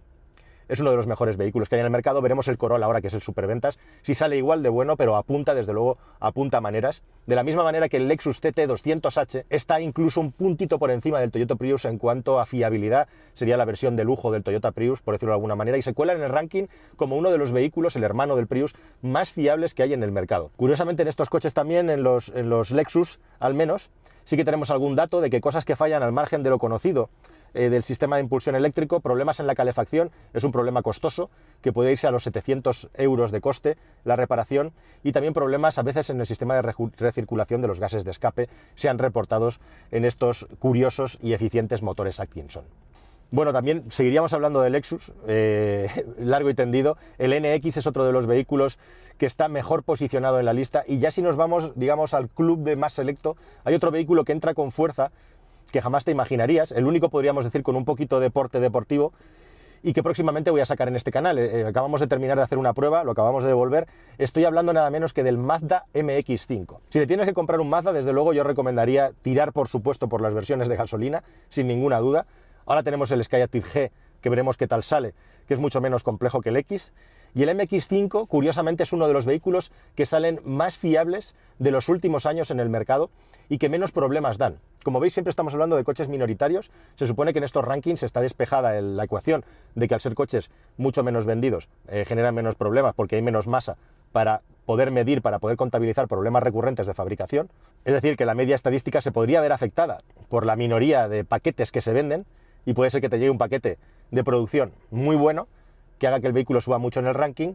es 0.68 0.80
uno 0.80 0.92
de 0.92 0.98
los 0.98 1.08
mejores 1.08 1.38
vehículos 1.38 1.70
que 1.70 1.76
hay 1.76 1.80
en 1.80 1.86
el 1.86 1.92
mercado. 1.92 2.22
Veremos 2.22 2.48
el 2.48 2.58
Corolla 2.58 2.86
ahora 2.86 3.02
que 3.02 3.08
es 3.08 3.14
el 3.14 3.22
superventas, 3.22 3.80
si 4.04 4.16
sale 4.16 4.38
igual 4.38 4.64
de 4.64 4.70
bueno, 4.70 4.98
pero 4.98 5.16
apunta, 5.16 5.54
desde 5.54 5.74
luego, 5.74 5.98
apunta 6.20 6.62
maneras. 6.62 7.04
De 7.26 7.36
la 7.36 7.44
misma 7.44 7.64
manera 7.64 7.90
que 7.90 7.98
el 7.98 8.08
Lexus 8.08 8.42
CT200H 8.42 9.46
está 9.50 9.82
incluso 9.82 10.22
un 10.22 10.32
puntito 10.32 10.80
por 10.80 10.92
encima 10.92 11.20
del 11.20 11.32
Toyota 11.32 11.56
Prius 11.56 11.86
en 11.86 11.98
cuanto 11.98 12.40
a 12.40 12.46
fiabilidad, 12.46 13.08
sería 13.34 13.58
la 13.58 13.66
versión 13.66 13.96
de 13.96 14.04
lujo 14.04 14.32
del 14.32 14.44
Toyota 14.44 14.72
Prius, 14.72 15.02
por 15.02 15.16
decirlo 15.16 15.32
de 15.32 15.38
alguna 15.38 15.56
manera, 15.56 15.78
y 15.78 15.82
se 15.82 15.94
cuela 15.94 16.14
en 16.14 16.22
el 16.22 16.30
ranking 16.30 16.68
como 16.96 17.18
uno 17.18 17.32
de 17.32 17.38
los 17.38 17.52
vehículos, 17.52 17.96
el 17.96 18.04
hermano 18.04 18.36
del 18.36 18.48
Prius, 18.48 18.76
más 19.02 19.32
fiables 19.32 19.74
que 19.74 19.84
hay 19.84 19.94
en 19.94 20.04
el 20.04 20.12
mercado. 20.12 20.52
Curiosamente 20.56 21.02
en 21.02 21.08
estos 21.08 21.30
coches 21.30 21.54
también, 21.54 21.90
en 21.90 22.04
los, 22.04 22.30
en 22.30 22.50
los 22.50 22.72
Lexus 22.72 23.20
al 23.40 23.54
menos, 23.54 23.90
sí 24.24 24.38
que 24.38 24.46
tenemos 24.46 24.72
algún 24.72 24.96
dato 24.96 25.22
de 25.22 25.30
que 25.30 25.42
cosas 25.42 25.66
que 25.66 25.76
fallan 25.76 26.04
al 26.04 26.12
margen 26.12 26.44
de 26.44 26.50
lo 26.50 26.60
conocido 26.60 27.10
eh, 27.54 27.70
del 27.70 27.84
sistema 27.84 28.18
de 28.18 28.24
impulsión 28.24 28.56
eléctrico, 28.56 29.00
problemas 29.00 29.40
en 29.40 29.48
la 29.48 29.56
calefacción, 29.56 30.12
es 30.34 30.44
un 30.44 30.52
problema 30.52 30.82
costoso, 30.82 31.30
que 31.62 31.72
puede 31.72 31.92
irse 31.92 32.08
a 32.08 32.12
los 32.12 32.24
700 32.24 32.90
euros 32.96 33.32
de 33.32 33.42
coste 33.42 33.78
la 34.04 34.16
reparación, 34.16 34.74
y 35.04 35.12
también 35.12 35.34
problemas 35.34 35.78
a 35.78 35.84
veces 35.84 36.10
en 36.10 36.20
el 36.20 36.28
sistema 36.28 36.56
de 36.56 36.74
recirculación 36.98 37.62
de 37.62 37.68
los 37.68 37.80
gases 37.80 38.04
de 38.04 38.12
escape, 38.12 38.50
sean 38.76 38.98
reportados 38.98 39.60
en 39.92 40.06
estos 40.06 40.48
curiosos 40.60 41.18
y 41.22 41.34
eficientes 41.34 41.82
motores 41.82 42.20
Atkinson. 42.20 42.66
Bueno, 43.30 43.52
también 43.52 43.84
seguiríamos 43.90 44.32
hablando 44.34 44.62
del 44.62 44.72
Lexus, 44.72 45.12
eh, 45.28 45.90
largo 46.18 46.50
y 46.50 46.54
tendido. 46.54 46.98
El 47.18 47.32
NX 47.32 47.78
es 47.78 47.88
otro 47.88 48.06
de 48.06 48.14
los 48.14 48.26
vehículos 48.26 48.80
que 49.18 49.26
está 49.26 49.50
mejor 49.50 49.84
posicionado 49.84 50.40
en 50.40 50.46
la 50.46 50.54
lista. 50.54 50.84
Y 50.88 51.00
ya 51.00 51.12
si 51.12 51.22
nos 51.22 51.36
vamos, 51.36 51.74
digamos, 51.76 52.14
al 52.14 52.30
club 52.30 52.60
de 52.60 52.78
más 52.78 52.94
selecto, 52.94 53.36
hay 53.66 53.76
otro 53.76 53.92
vehículo 53.92 54.24
que 54.24 54.32
entra 54.32 54.54
con 54.54 54.72
fuerza 54.72 55.12
que 55.72 55.82
jamás 55.82 56.06
te 56.06 56.12
imaginarías. 56.12 56.72
El 56.72 56.86
único, 56.86 57.10
podríamos 57.10 57.46
decir, 57.46 57.64
con 57.64 57.76
un 57.76 57.86
poquito 57.86 58.20
de 58.20 58.30
porte 58.30 58.60
deportivo 58.60 59.14
y 59.84 59.94
que 59.94 60.02
próximamente 60.02 60.50
voy 60.50 60.62
a 60.62 60.66
sacar 60.66 60.88
en 60.88 60.96
este 60.96 61.12
canal. 61.12 61.38
Eh, 61.38 61.66
acabamos 61.66 62.02
de 62.02 62.08
terminar 62.08 62.38
de 62.38 62.44
hacer 62.44 62.58
una 62.58 62.74
prueba, 62.74 63.04
lo 63.04 63.12
acabamos 63.12 63.44
de 63.44 63.50
devolver. 63.50 63.88
Estoy 64.18 64.46
hablando 64.46 64.74
nada 64.74 64.90
menos 64.90 65.14
que 65.14 65.24
del 65.24 65.38
Mazda 65.38 65.86
MX5. 65.94 66.80
Si 66.90 67.00
te 67.00 67.08
tienes 67.08 67.28
que 67.28 67.34
comprar 67.34 67.60
un 67.60 67.70
Mazda, 67.70 67.94
desde 67.94 68.14
luego 68.14 68.34
yo 68.34 68.44
recomendaría 68.44 69.12
tirar, 69.22 69.54
por 69.54 69.68
supuesto, 69.68 70.10
por 70.10 70.22
las 70.22 70.34
versiones 70.34 70.68
de 70.68 70.76
gasolina, 70.76 71.24
sin 71.50 71.68
ninguna 71.68 72.00
duda 72.00 72.26
Ahora 72.68 72.84
tenemos 72.84 73.10
el 73.12 73.24
Skyactiv 73.24 73.64
G, 73.64 73.92
que 74.20 74.30
veremos 74.30 74.58
qué 74.58 74.68
tal 74.68 74.84
sale, 74.84 75.14
que 75.48 75.54
es 75.54 75.60
mucho 75.60 75.80
menos 75.80 76.04
complejo 76.04 76.42
que 76.42 76.50
el 76.50 76.58
X. 76.58 76.92
Y 77.38 77.44
el 77.44 77.50
MX5, 77.50 78.28
curiosamente, 78.28 78.82
es 78.82 78.92
uno 78.94 79.08
de 79.08 79.14
los 79.14 79.28
vehículos 79.28 79.72
que 79.94 80.08
salen 80.08 80.42
más 80.44 80.76
fiables 80.76 81.36
de 81.60 81.70
los 81.70 81.88
últimos 81.88 82.26
años 82.26 82.50
en 82.50 82.60
el 82.60 82.68
mercado 82.68 83.12
y 83.48 83.60
que 83.60 83.70
menos 83.70 83.92
problemas 83.92 84.40
dan. 84.40 84.58
Como 84.84 85.00
veis, 85.00 85.14
siempre 85.14 85.30
estamos 85.30 85.54
hablando 85.54 85.76
de 85.76 85.84
coches 85.84 86.08
minoritarios. 86.08 86.72
Se 86.96 87.06
supone 87.06 87.34
que 87.34 87.38
en 87.38 87.44
estos 87.44 87.64
rankings 87.64 88.02
está 88.02 88.22
despejada 88.22 88.82
la 88.82 89.04
ecuación 89.04 89.46
de 89.76 89.88
que 89.88 89.94
al 89.94 90.02
ser 90.02 90.16
coches 90.16 90.50
mucho 90.78 91.04
menos 91.04 91.28
vendidos 91.28 91.70
eh, 91.90 92.06
generan 92.08 92.34
menos 92.34 92.56
problemas 92.56 92.96
porque 92.96 93.18
hay 93.18 93.22
menos 93.22 93.46
masa 93.46 93.78
para 94.12 94.42
poder 94.66 94.90
medir, 94.90 95.22
para 95.22 95.38
poder 95.38 95.58
contabilizar 95.58 96.08
problemas 96.08 96.42
recurrentes 96.42 96.88
de 96.88 96.96
fabricación. 96.96 97.52
Es 97.86 97.94
decir, 97.94 98.18
que 98.18 98.26
la 98.26 98.34
media 98.34 98.56
estadística 98.56 99.00
se 99.00 99.12
podría 99.12 99.42
ver 99.42 99.52
afectada 99.52 100.00
por 100.28 100.44
la 100.44 100.56
minoría 100.56 101.08
de 101.08 101.24
paquetes 101.24 101.72
que 101.72 101.82
se 101.82 101.94
venden 101.94 102.26
y 102.66 102.74
puede 102.74 102.90
ser 102.90 103.00
que 103.02 103.10
te 103.10 103.20
llegue 103.20 103.30
un 103.30 103.38
paquete 103.38 103.78
de 104.10 104.24
producción 104.24 104.72
muy 104.90 105.16
bueno 105.16 105.48
que 106.00 106.08
haga 106.08 106.20
que 106.20 106.28
el 106.28 106.34
vehículo 106.34 106.62
suba 106.62 106.78
mucho 106.78 107.00
en 107.00 107.08
el 107.08 107.14
ranking 107.14 107.54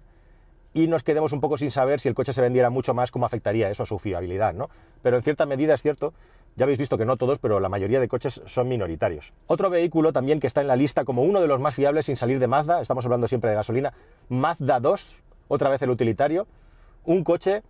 y 0.74 0.86
nos 0.86 1.02
quedemos 1.02 1.32
un 1.32 1.40
poco 1.40 1.58
sin 1.58 1.70
saber 1.70 2.00
si 2.00 2.08
el 2.08 2.14
coche 2.14 2.32
se 2.32 2.40
vendiera 2.40 2.70
mucho 2.70 2.94
más, 2.94 3.10
cómo 3.10 3.26
afectaría 3.26 3.70
eso 3.70 3.82
a 3.82 3.86
su 3.86 3.98
fiabilidad, 3.98 4.54
¿no? 4.54 4.70
Pero 5.02 5.18
en 5.18 5.22
cierta 5.22 5.44
medida 5.44 5.74
es 5.74 5.82
cierto, 5.82 6.14
ya 6.56 6.64
habéis 6.64 6.78
visto 6.78 6.98
que 6.98 7.04
no 7.04 7.16
todos, 7.16 7.38
pero 7.38 7.60
la 7.60 7.68
mayoría 7.68 8.00
de 8.00 8.08
coches 8.08 8.42
son 8.46 8.68
minoritarios. 8.68 9.32
Otro 9.46 9.70
vehículo 9.70 10.12
también 10.12 10.40
que 10.40 10.46
está 10.46 10.60
en 10.60 10.68
la 10.68 10.76
lista 10.76 11.04
como 11.04 11.22
uno 11.22 11.40
de 11.40 11.46
los 11.46 11.60
más 11.60 11.74
fiables 11.74 12.06
sin 12.06 12.16
salir 12.16 12.38
de 12.38 12.46
Mazda, 12.46 12.80
estamos 12.80 13.04
hablando 13.04 13.28
siempre 13.28 13.50
de 13.50 13.56
gasolina, 13.56 13.92
Mazda 14.28 14.80
2, 14.80 15.16
otra 15.48 15.68
vez 15.70 15.82
el 15.82 15.90
utilitario, 15.90 16.46
un 17.04 17.24
coche 17.24 17.62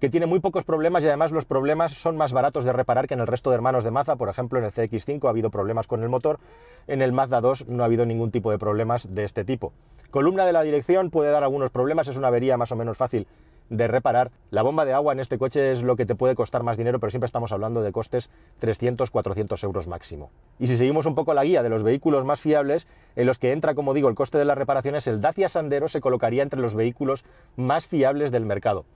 que 0.00 0.08
tiene 0.08 0.26
muy 0.26 0.38
pocos 0.40 0.64
problemas 0.64 1.02
y 1.02 1.08
además 1.08 1.32
los 1.32 1.44
problemas 1.44 1.92
son 1.92 2.16
más 2.16 2.32
baratos 2.32 2.64
de 2.64 2.72
reparar 2.72 3.08
que 3.08 3.14
en 3.14 3.20
el 3.20 3.26
resto 3.26 3.50
de 3.50 3.56
hermanos 3.56 3.82
de 3.82 3.90
Mazda. 3.90 4.16
Por 4.16 4.28
ejemplo, 4.28 4.58
en 4.58 4.64
el 4.64 4.72
CX5 4.72 5.26
ha 5.26 5.30
habido 5.30 5.50
problemas 5.50 5.86
con 5.86 6.02
el 6.02 6.08
motor, 6.08 6.38
en 6.86 7.02
el 7.02 7.12
Mazda 7.12 7.40
2 7.40 7.68
no 7.68 7.82
ha 7.82 7.86
habido 7.86 8.06
ningún 8.06 8.30
tipo 8.30 8.50
de 8.50 8.58
problemas 8.58 9.12
de 9.12 9.24
este 9.24 9.44
tipo. 9.44 9.72
Columna 10.10 10.46
de 10.46 10.52
la 10.52 10.62
dirección 10.62 11.10
puede 11.10 11.30
dar 11.30 11.44
algunos 11.44 11.70
problemas, 11.70 12.08
es 12.08 12.16
una 12.16 12.28
avería 12.28 12.56
más 12.56 12.72
o 12.72 12.76
menos 12.76 12.96
fácil 12.96 13.26
de 13.68 13.86
reparar. 13.86 14.30
La 14.50 14.62
bomba 14.62 14.84
de 14.84 14.94
agua 14.94 15.12
en 15.12 15.20
este 15.20 15.36
coche 15.36 15.72
es 15.72 15.82
lo 15.82 15.96
que 15.96 16.06
te 16.06 16.14
puede 16.14 16.34
costar 16.34 16.62
más 16.62 16.78
dinero, 16.78 16.98
pero 17.00 17.10
siempre 17.10 17.26
estamos 17.26 17.52
hablando 17.52 17.82
de 17.82 17.92
costes 17.92 18.30
300-400 18.62 19.62
euros 19.64 19.86
máximo. 19.86 20.30
Y 20.58 20.66
si 20.68 20.78
seguimos 20.78 21.04
un 21.04 21.14
poco 21.14 21.34
la 21.34 21.44
guía 21.44 21.62
de 21.62 21.68
los 21.68 21.82
vehículos 21.82 22.24
más 22.24 22.40
fiables, 22.40 22.86
en 23.16 23.26
los 23.26 23.38
que 23.38 23.52
entra, 23.52 23.74
como 23.74 23.92
digo, 23.92 24.08
el 24.08 24.14
coste 24.14 24.38
de 24.38 24.46
las 24.46 24.56
reparaciones, 24.56 25.06
el 25.06 25.20
Dacia 25.20 25.48
Sandero 25.48 25.88
se 25.88 26.00
colocaría 26.00 26.42
entre 26.42 26.60
los 26.60 26.74
vehículos 26.74 27.24
más 27.56 27.86
fiables 27.86 28.32
del 28.32 28.46
mercado 28.46 28.86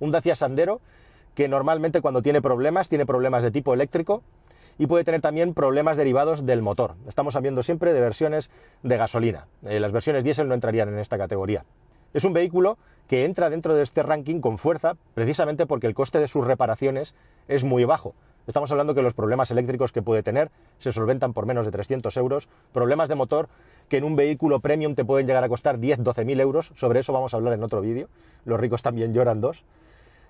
un 0.00 0.10
Dacia 0.10 0.34
Sandero 0.34 0.80
que 1.34 1.48
normalmente 1.48 2.00
cuando 2.00 2.22
tiene 2.22 2.40
problemas, 2.40 2.88
tiene 2.88 3.06
problemas 3.06 3.42
de 3.42 3.50
tipo 3.50 3.74
eléctrico 3.74 4.22
y 4.78 4.86
puede 4.86 5.04
tener 5.04 5.20
también 5.20 5.54
problemas 5.54 5.96
derivados 5.96 6.46
del 6.46 6.62
motor. 6.62 6.94
Estamos 7.08 7.36
hablando 7.36 7.62
siempre 7.62 7.92
de 7.92 8.00
versiones 8.00 8.50
de 8.82 8.96
gasolina. 8.96 9.46
Eh, 9.66 9.80
las 9.80 9.92
versiones 9.92 10.24
diésel 10.24 10.48
no 10.48 10.54
entrarían 10.54 10.88
en 10.88 10.98
esta 10.98 11.18
categoría. 11.18 11.64
Es 12.12 12.24
un 12.24 12.32
vehículo 12.32 12.78
que 13.08 13.24
entra 13.24 13.50
dentro 13.50 13.74
de 13.74 13.82
este 13.82 14.02
ranking 14.02 14.40
con 14.40 14.58
fuerza 14.58 14.96
precisamente 15.14 15.66
porque 15.66 15.86
el 15.86 15.94
coste 15.94 16.20
de 16.20 16.28
sus 16.28 16.46
reparaciones 16.46 17.14
es 17.48 17.64
muy 17.64 17.84
bajo. 17.84 18.14
Estamos 18.46 18.70
hablando 18.70 18.94
que 18.94 19.02
los 19.02 19.14
problemas 19.14 19.50
eléctricos 19.50 19.90
que 19.90 20.02
puede 20.02 20.22
tener 20.22 20.50
se 20.78 20.92
solventan 20.92 21.32
por 21.32 21.46
menos 21.46 21.64
de 21.64 21.72
300 21.72 22.14
euros, 22.18 22.48
problemas 22.72 23.08
de 23.08 23.14
motor 23.14 23.48
que 23.88 23.96
en 23.96 24.04
un 24.04 24.16
vehículo 24.16 24.60
premium 24.60 24.94
te 24.94 25.04
pueden 25.04 25.26
llegar 25.26 25.44
a 25.44 25.48
costar 25.48 25.78
10-12 25.78 26.24
mil 26.24 26.40
euros, 26.40 26.72
sobre 26.74 27.00
eso 27.00 27.12
vamos 27.12 27.32
a 27.32 27.38
hablar 27.38 27.54
en 27.54 27.62
otro 27.62 27.80
vídeo, 27.80 28.08
los 28.44 28.60
ricos 28.60 28.82
también 28.82 29.14
lloran 29.14 29.40
dos. 29.40 29.64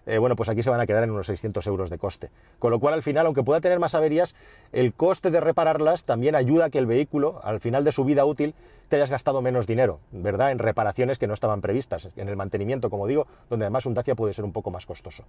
Eh, 0.06 0.18
bueno, 0.18 0.36
pues 0.36 0.48
aquí 0.48 0.62
se 0.62 0.70
van 0.70 0.80
a 0.80 0.86
quedar 0.86 1.04
en 1.04 1.10
unos 1.10 1.26
600 1.26 1.66
euros 1.66 1.90
de 1.90 1.98
coste. 1.98 2.30
Con 2.58 2.70
lo 2.70 2.80
cual, 2.80 2.94
al 2.94 3.02
final, 3.02 3.26
aunque 3.26 3.42
pueda 3.42 3.60
tener 3.60 3.78
más 3.78 3.94
averías, 3.94 4.34
el 4.72 4.92
coste 4.92 5.30
de 5.30 5.40
repararlas 5.40 6.04
también 6.04 6.34
ayuda 6.34 6.66
a 6.66 6.70
que 6.70 6.78
el 6.78 6.86
vehículo, 6.86 7.40
al 7.42 7.60
final 7.60 7.84
de 7.84 7.92
su 7.92 8.04
vida 8.04 8.24
útil, 8.24 8.54
te 8.88 8.96
hayas 8.96 9.10
gastado 9.10 9.40
menos 9.40 9.66
dinero, 9.66 10.00
¿verdad? 10.12 10.52
En 10.52 10.58
reparaciones 10.58 11.18
que 11.18 11.26
no 11.26 11.34
estaban 11.34 11.60
previstas, 11.60 12.10
en 12.16 12.28
el 12.28 12.36
mantenimiento, 12.36 12.90
como 12.90 13.06
digo, 13.06 13.26
donde 13.48 13.64
además 13.64 13.86
un 13.86 13.94
Dacia 13.94 14.14
puede 14.14 14.34
ser 14.34 14.44
un 14.44 14.52
poco 14.52 14.70
más 14.70 14.84
costoso. 14.86 15.24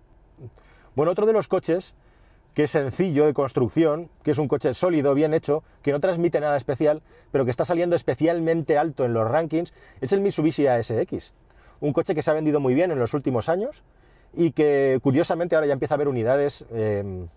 Bueno, 0.96 1.12
otro 1.12 1.26
de 1.26 1.34
los 1.34 1.48
coches 1.48 1.94
que 2.56 2.64
es 2.64 2.72
sencillo 2.72 3.26
de 3.26 3.34
construcción, 3.34 4.10
que 4.24 4.32
es 4.32 4.38
un 4.38 4.48
coche 4.48 4.74
sólido, 4.74 5.14
bien 5.14 5.34
hecho, 5.34 5.62
que 5.82 5.92
no 5.92 6.00
transmite 6.00 6.40
nada 6.40 6.56
especial, 6.56 7.02
pero 7.32 7.44
que 7.44 7.52
está 7.52 7.66
saliendo 7.66 7.98
especialmente 7.98 8.78
alto 8.78 9.04
en 9.04 9.14
los 9.14 9.30
rankings, 9.30 9.74
es 10.00 10.14
el 10.14 10.22
Mitsubishi 10.22 10.66
ASX. 10.66 11.34
Un 11.82 11.92
coche 11.92 12.16
que 12.16 12.22
se 12.22 12.32
ha 12.32 12.34
vendido 12.34 12.62
muy 12.62 12.74
bien 12.74 12.92
en 12.92 13.00
los 13.00 13.14
últimos 13.14 13.50
años, 13.50 13.84
y 14.36 14.52
que 14.52 15.00
curiosamente 15.02 15.56
ahora 15.56 15.68
ya 15.68 15.74
empieza 15.74 15.94
a 15.94 15.98
haber 15.98 16.08
unidades 16.08 16.66
em, 16.72 17.28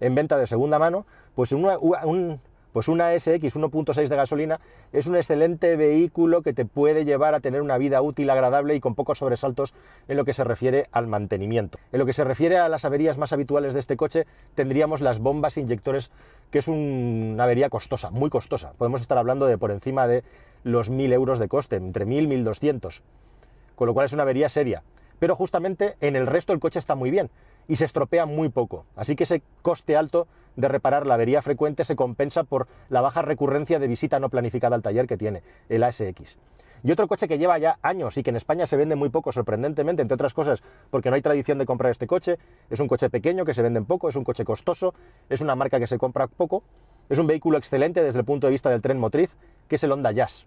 en 0.00 0.14
venta 0.14 0.36
de 0.36 0.46
segunda 0.46 0.78
mano, 0.78 1.06
pues 1.34 1.52
una, 1.52 1.78
un, 1.78 2.40
pues 2.72 2.88
una 2.88 3.18
SX 3.18 3.56
1.6 3.56 4.08
de 4.08 4.16
gasolina 4.16 4.60
es 4.92 5.06
un 5.06 5.16
excelente 5.16 5.76
vehículo 5.76 6.42
que 6.42 6.52
te 6.52 6.64
puede 6.64 7.04
llevar 7.04 7.34
a 7.34 7.40
tener 7.40 7.62
una 7.62 7.78
vida 7.78 8.00
útil, 8.00 8.30
agradable 8.30 8.74
y 8.74 8.80
con 8.80 8.94
pocos 8.94 9.18
sobresaltos 9.18 9.74
en 10.08 10.16
lo 10.16 10.24
que 10.24 10.34
se 10.34 10.44
refiere 10.44 10.86
al 10.92 11.06
mantenimiento. 11.06 11.78
En 11.92 11.98
lo 11.98 12.06
que 12.06 12.12
se 12.12 12.24
refiere 12.24 12.58
a 12.58 12.68
las 12.68 12.84
averías 12.84 13.18
más 13.18 13.32
habituales 13.32 13.74
de 13.74 13.80
este 13.80 13.96
coche, 13.96 14.26
tendríamos 14.54 15.00
las 15.00 15.18
bombas 15.18 15.56
inyectores, 15.56 16.10
que 16.50 16.60
es 16.60 16.68
una 16.68 17.44
avería 17.44 17.70
costosa, 17.70 18.10
muy 18.10 18.30
costosa. 18.30 18.72
Podemos 18.78 19.00
estar 19.00 19.18
hablando 19.18 19.46
de 19.46 19.58
por 19.58 19.70
encima 19.70 20.06
de 20.06 20.22
los 20.62 20.90
1.000 20.90 21.12
euros 21.12 21.38
de 21.38 21.48
coste, 21.48 21.76
entre 21.76 22.06
1.000 22.06 22.22
y 22.22 22.44
1.200, 22.44 23.02
con 23.74 23.86
lo 23.86 23.94
cual 23.94 24.06
es 24.06 24.12
una 24.12 24.22
avería 24.22 24.48
seria 24.48 24.82
pero 25.20 25.36
justamente 25.36 25.94
en 26.00 26.16
el 26.16 26.26
resto 26.26 26.52
el 26.52 26.58
coche 26.58 26.80
está 26.80 26.96
muy 26.96 27.12
bien 27.12 27.30
y 27.68 27.76
se 27.76 27.84
estropea 27.84 28.26
muy 28.26 28.48
poco. 28.48 28.84
Así 28.96 29.14
que 29.14 29.22
ese 29.22 29.42
coste 29.62 29.96
alto 29.96 30.26
de 30.56 30.66
reparar 30.66 31.06
la 31.06 31.14
avería 31.14 31.42
frecuente 31.42 31.84
se 31.84 31.94
compensa 31.94 32.42
por 32.42 32.66
la 32.88 33.00
baja 33.00 33.22
recurrencia 33.22 33.78
de 33.78 33.86
visita 33.86 34.18
no 34.18 34.28
planificada 34.28 34.74
al 34.74 34.82
taller 34.82 35.06
que 35.06 35.16
tiene 35.16 35.42
el 35.68 35.84
ASX. 35.84 36.36
Y 36.82 36.90
otro 36.90 37.06
coche 37.06 37.28
que 37.28 37.38
lleva 37.38 37.58
ya 37.58 37.78
años 37.82 38.16
y 38.16 38.22
que 38.22 38.30
en 38.30 38.36
España 38.36 38.66
se 38.66 38.76
vende 38.76 38.96
muy 38.96 39.10
poco, 39.10 39.32
sorprendentemente, 39.32 40.00
entre 40.00 40.14
otras 40.14 40.32
cosas, 40.32 40.62
porque 40.90 41.10
no 41.10 41.16
hay 41.16 41.22
tradición 41.22 41.58
de 41.58 41.66
comprar 41.66 41.90
este 41.90 42.06
coche, 42.06 42.38
es 42.70 42.80
un 42.80 42.88
coche 42.88 43.10
pequeño 43.10 43.44
que 43.44 43.52
se 43.52 43.60
vende 43.60 43.82
poco, 43.82 44.08
es 44.08 44.16
un 44.16 44.24
coche 44.24 44.44
costoso, 44.44 44.94
es 45.28 45.42
una 45.42 45.54
marca 45.54 45.78
que 45.78 45.86
se 45.86 45.98
compra 45.98 46.26
poco, 46.26 46.62
es 47.10 47.18
un 47.18 47.26
vehículo 47.26 47.58
excelente 47.58 48.02
desde 48.02 48.20
el 48.20 48.24
punto 48.24 48.46
de 48.46 48.52
vista 48.52 48.70
del 48.70 48.80
tren 48.80 48.98
motriz, 48.98 49.36
que 49.68 49.76
es 49.76 49.84
el 49.84 49.92
Honda 49.92 50.10
Jazz. 50.12 50.46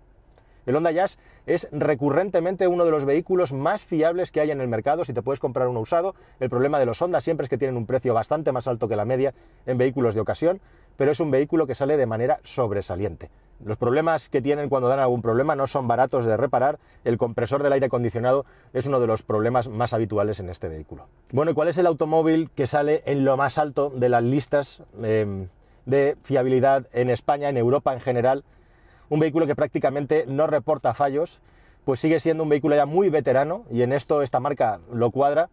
El 0.65 0.75
Honda 0.75 0.91
Jazz 0.91 1.17
es 1.45 1.67
recurrentemente 1.71 2.67
uno 2.67 2.85
de 2.85 2.91
los 2.91 3.05
vehículos 3.05 3.53
más 3.53 3.83
fiables 3.83 4.31
que 4.31 4.39
hay 4.39 4.51
en 4.51 4.61
el 4.61 4.67
mercado 4.67 5.03
si 5.03 5.13
te 5.13 5.21
puedes 5.21 5.39
comprar 5.39 5.67
uno 5.67 5.81
usado. 5.81 6.15
El 6.39 6.49
problema 6.49 6.79
de 6.79 6.85
los 6.85 7.01
Honda 7.01 7.21
siempre 7.21 7.45
es 7.45 7.49
que 7.49 7.57
tienen 7.57 7.77
un 7.77 7.85
precio 7.85 8.13
bastante 8.13 8.51
más 8.51 8.67
alto 8.67 8.87
que 8.87 8.95
la 8.95 9.05
media 9.05 9.33
en 9.65 9.77
vehículos 9.77 10.15
de 10.15 10.21
ocasión, 10.21 10.61
pero 10.95 11.11
es 11.11 11.19
un 11.19 11.31
vehículo 11.31 11.67
que 11.67 11.75
sale 11.75 11.97
de 11.97 12.05
manera 12.05 12.39
sobresaliente. 12.43 13.29
Los 13.63 13.77
problemas 13.77 14.29
que 14.29 14.41
tienen 14.41 14.67
cuando 14.67 14.89
dan 14.89 14.99
algún 14.99 15.21
problema 15.21 15.55
no 15.55 15.67
son 15.67 15.87
baratos 15.87 16.25
de 16.25 16.35
reparar. 16.35 16.79
El 17.03 17.17
compresor 17.17 17.63
del 17.63 17.73
aire 17.73 17.85
acondicionado 17.85 18.45
es 18.73 18.85
uno 18.85 18.99
de 18.99 19.07
los 19.07 19.23
problemas 19.23 19.69
más 19.69 19.93
habituales 19.93 20.39
en 20.39 20.49
este 20.49 20.67
vehículo. 20.67 21.07
Bueno, 21.31 21.51
¿y 21.51 21.53
cuál 21.53 21.69
es 21.69 21.77
el 21.77 21.87
automóvil 21.87 22.49
que 22.51 22.67
sale 22.67 23.03
en 23.05 23.23
lo 23.23 23.37
más 23.37 23.57
alto 23.57 23.89
de 23.89 24.09
las 24.09 24.23
listas 24.23 24.83
eh, 25.01 25.47
de 25.85 26.17
fiabilidad 26.21 26.87
en 26.93 27.09
España, 27.09 27.49
en 27.49 27.57
Europa 27.57 27.93
en 27.93 28.01
general? 28.01 28.43
Un 29.09 29.19
vehículo 29.19 29.47
que 29.47 29.55
prácticamente 29.55 30.25
no 30.27 30.47
reporta 30.47 30.93
fallos, 30.93 31.39
pues 31.85 31.99
sigue 31.99 32.19
siendo 32.19 32.43
un 32.43 32.49
vehículo 32.49 32.75
ya 32.75 32.85
muy 32.85 33.09
veterano 33.09 33.63
y 33.69 33.81
en 33.81 33.93
esto 33.93 34.21
esta 34.21 34.39
marca 34.39 34.79
lo 34.91 35.11
cuadra, 35.11 35.49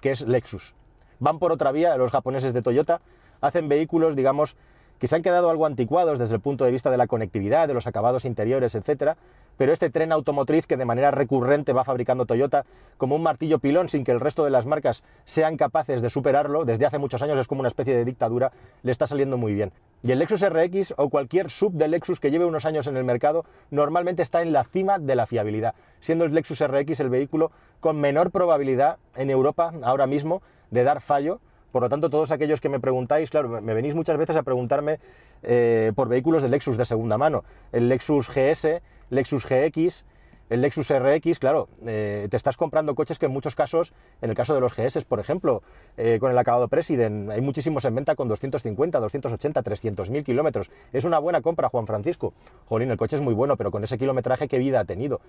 que 0.00 0.12
es 0.12 0.22
Lexus. 0.22 0.74
Van 1.18 1.38
por 1.38 1.52
otra 1.52 1.72
vía, 1.72 1.96
los 1.96 2.10
japoneses 2.10 2.52
de 2.52 2.62
Toyota 2.62 3.00
hacen 3.40 3.68
vehículos, 3.68 4.16
digamos, 4.16 4.56
que 4.98 5.06
se 5.06 5.16
han 5.16 5.22
quedado 5.22 5.50
algo 5.50 5.66
anticuados 5.66 6.18
desde 6.18 6.34
el 6.34 6.40
punto 6.40 6.64
de 6.64 6.70
vista 6.70 6.90
de 6.90 6.96
la 6.96 7.06
conectividad, 7.06 7.68
de 7.68 7.74
los 7.74 7.86
acabados 7.86 8.24
interiores, 8.24 8.74
etcétera, 8.74 9.16
pero 9.56 9.72
este 9.72 9.90
tren 9.90 10.12
automotriz 10.12 10.66
que 10.66 10.76
de 10.76 10.84
manera 10.84 11.10
recurrente 11.10 11.72
va 11.72 11.84
fabricando 11.84 12.26
Toyota 12.26 12.64
como 12.96 13.16
un 13.16 13.22
martillo 13.22 13.58
pilón 13.58 13.88
sin 13.88 14.04
que 14.04 14.12
el 14.12 14.20
resto 14.20 14.44
de 14.44 14.50
las 14.50 14.66
marcas 14.66 15.02
sean 15.24 15.56
capaces 15.56 16.02
de 16.02 16.10
superarlo, 16.10 16.64
desde 16.64 16.86
hace 16.86 16.98
muchos 16.98 17.22
años 17.22 17.38
es 17.38 17.46
como 17.46 17.60
una 17.60 17.68
especie 17.68 17.94
de 17.96 18.04
dictadura, 18.04 18.52
le 18.82 18.92
está 18.92 19.06
saliendo 19.06 19.36
muy 19.36 19.54
bien. 19.54 19.72
Y 20.02 20.12
el 20.12 20.18
Lexus 20.18 20.46
RX 20.46 20.94
o 20.96 21.08
cualquier 21.08 21.50
sub 21.50 21.72
de 21.72 21.88
Lexus 21.88 22.20
que 22.20 22.30
lleve 22.30 22.44
unos 22.44 22.66
años 22.66 22.86
en 22.86 22.96
el 22.96 23.04
mercado 23.04 23.44
normalmente 23.70 24.22
está 24.22 24.42
en 24.42 24.52
la 24.52 24.64
cima 24.64 24.98
de 24.98 25.14
la 25.16 25.26
fiabilidad, 25.26 25.74
siendo 26.00 26.24
el 26.24 26.34
Lexus 26.34 26.66
RX 26.66 27.00
el 27.00 27.08
vehículo 27.08 27.52
con 27.80 28.00
menor 28.00 28.30
probabilidad 28.30 28.98
en 29.16 29.30
Europa 29.30 29.72
ahora 29.82 30.06
mismo 30.06 30.42
de 30.70 30.84
dar 30.84 31.00
fallo 31.00 31.40
por 31.74 31.82
lo 31.82 31.88
tanto, 31.88 32.08
todos 32.08 32.30
aquellos 32.30 32.60
que 32.60 32.68
me 32.68 32.78
preguntáis, 32.78 33.30
claro, 33.30 33.60
me 33.60 33.74
venís 33.74 33.96
muchas 33.96 34.16
veces 34.16 34.36
a 34.36 34.44
preguntarme 34.44 35.00
eh, 35.42 35.90
por 35.96 36.08
vehículos 36.08 36.40
de 36.40 36.48
Lexus 36.48 36.76
de 36.76 36.84
segunda 36.84 37.18
mano. 37.18 37.42
El 37.72 37.88
Lexus 37.88 38.28
GS, 38.28 38.80
Lexus 39.10 39.44
GX, 39.44 40.04
el 40.50 40.60
Lexus 40.60 40.88
RX, 40.88 41.40
claro, 41.40 41.68
eh, 41.84 42.28
te 42.30 42.36
estás 42.36 42.56
comprando 42.56 42.94
coches 42.94 43.18
que 43.18 43.26
en 43.26 43.32
muchos 43.32 43.56
casos, 43.56 43.92
en 44.22 44.30
el 44.30 44.36
caso 44.36 44.54
de 44.54 44.60
los 44.60 44.72
GS, 44.72 45.04
por 45.04 45.18
ejemplo, 45.18 45.64
eh, 45.96 46.18
con 46.20 46.30
el 46.30 46.38
acabado 46.38 46.68
President, 46.68 47.32
hay 47.32 47.40
muchísimos 47.40 47.84
en 47.86 47.96
venta 47.96 48.14
con 48.14 48.28
250, 48.28 49.00
280, 49.00 49.60
300 49.60 50.10
mil 50.10 50.22
kilómetros. 50.22 50.70
Es 50.92 51.02
una 51.02 51.18
buena 51.18 51.40
compra, 51.40 51.70
Juan 51.70 51.88
Francisco. 51.88 52.34
Jolín, 52.66 52.92
el 52.92 52.96
coche 52.96 53.16
es 53.16 53.22
muy 53.22 53.34
bueno, 53.34 53.56
pero 53.56 53.72
con 53.72 53.82
ese 53.82 53.98
kilometraje, 53.98 54.46
¿qué 54.46 54.58
vida 54.58 54.78
ha 54.78 54.84
tenido? 54.84 55.20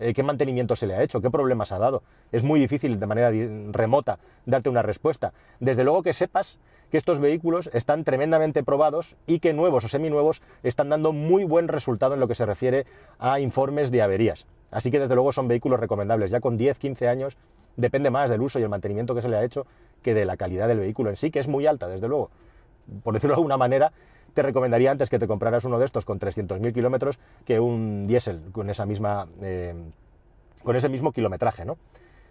Eh, 0.00 0.14
qué 0.14 0.22
mantenimiento 0.22 0.76
se 0.76 0.86
le 0.86 0.94
ha 0.94 1.02
hecho, 1.02 1.20
qué 1.20 1.30
problemas 1.30 1.72
ha 1.72 1.78
dado. 1.78 2.02
Es 2.32 2.42
muy 2.42 2.58
difícil 2.58 2.98
de 2.98 3.06
manera 3.06 3.30
remota 3.70 4.18
darte 4.46 4.70
una 4.70 4.80
respuesta. 4.80 5.34
Desde 5.60 5.84
luego 5.84 6.02
que 6.02 6.14
sepas 6.14 6.58
que 6.90 6.96
estos 6.96 7.20
vehículos 7.20 7.68
están 7.74 8.02
tremendamente 8.02 8.64
probados 8.64 9.16
y 9.26 9.40
que 9.40 9.52
nuevos 9.52 9.84
o 9.84 9.88
seminuevos 9.88 10.40
están 10.62 10.88
dando 10.88 11.12
muy 11.12 11.44
buen 11.44 11.68
resultado 11.68 12.14
en 12.14 12.20
lo 12.20 12.28
que 12.28 12.34
se 12.34 12.46
refiere 12.46 12.86
a 13.18 13.40
informes 13.40 13.90
de 13.90 14.00
averías. 14.00 14.46
Así 14.70 14.90
que 14.90 14.98
desde 14.98 15.14
luego 15.14 15.32
son 15.32 15.48
vehículos 15.48 15.78
recomendables. 15.78 16.30
Ya 16.30 16.40
con 16.40 16.56
10, 16.56 16.78
15 16.78 17.06
años 17.06 17.36
depende 17.76 18.08
más 18.08 18.30
del 18.30 18.40
uso 18.40 18.58
y 18.58 18.62
el 18.62 18.70
mantenimiento 18.70 19.14
que 19.14 19.20
se 19.20 19.28
le 19.28 19.36
ha 19.36 19.44
hecho 19.44 19.66
que 20.02 20.14
de 20.14 20.24
la 20.24 20.38
calidad 20.38 20.66
del 20.66 20.78
vehículo 20.78 21.10
en 21.10 21.16
sí, 21.16 21.30
que 21.30 21.40
es 21.40 21.46
muy 21.48 21.66
alta, 21.66 21.88
desde 21.88 22.08
luego. 22.08 22.30
Por 23.02 23.12
decirlo 23.12 23.34
de 23.34 23.40
alguna 23.40 23.58
manera, 23.58 23.92
te 24.32 24.42
recomendaría 24.42 24.90
antes 24.90 25.10
que 25.10 25.18
te 25.18 25.26
compraras 25.26 25.64
uno 25.64 25.78
de 25.78 25.84
estos 25.84 26.04
con 26.04 26.18
300.000 26.18 26.72
kilómetros 26.72 27.18
que 27.44 27.60
un 27.60 28.06
diésel 28.06 28.40
con 28.52 28.70
esa 28.70 28.86
misma 28.86 29.26
eh, 29.42 29.74
con 30.62 30.76
ese 30.76 30.88
mismo 30.88 31.12
kilometraje, 31.12 31.64
¿no? 31.64 31.78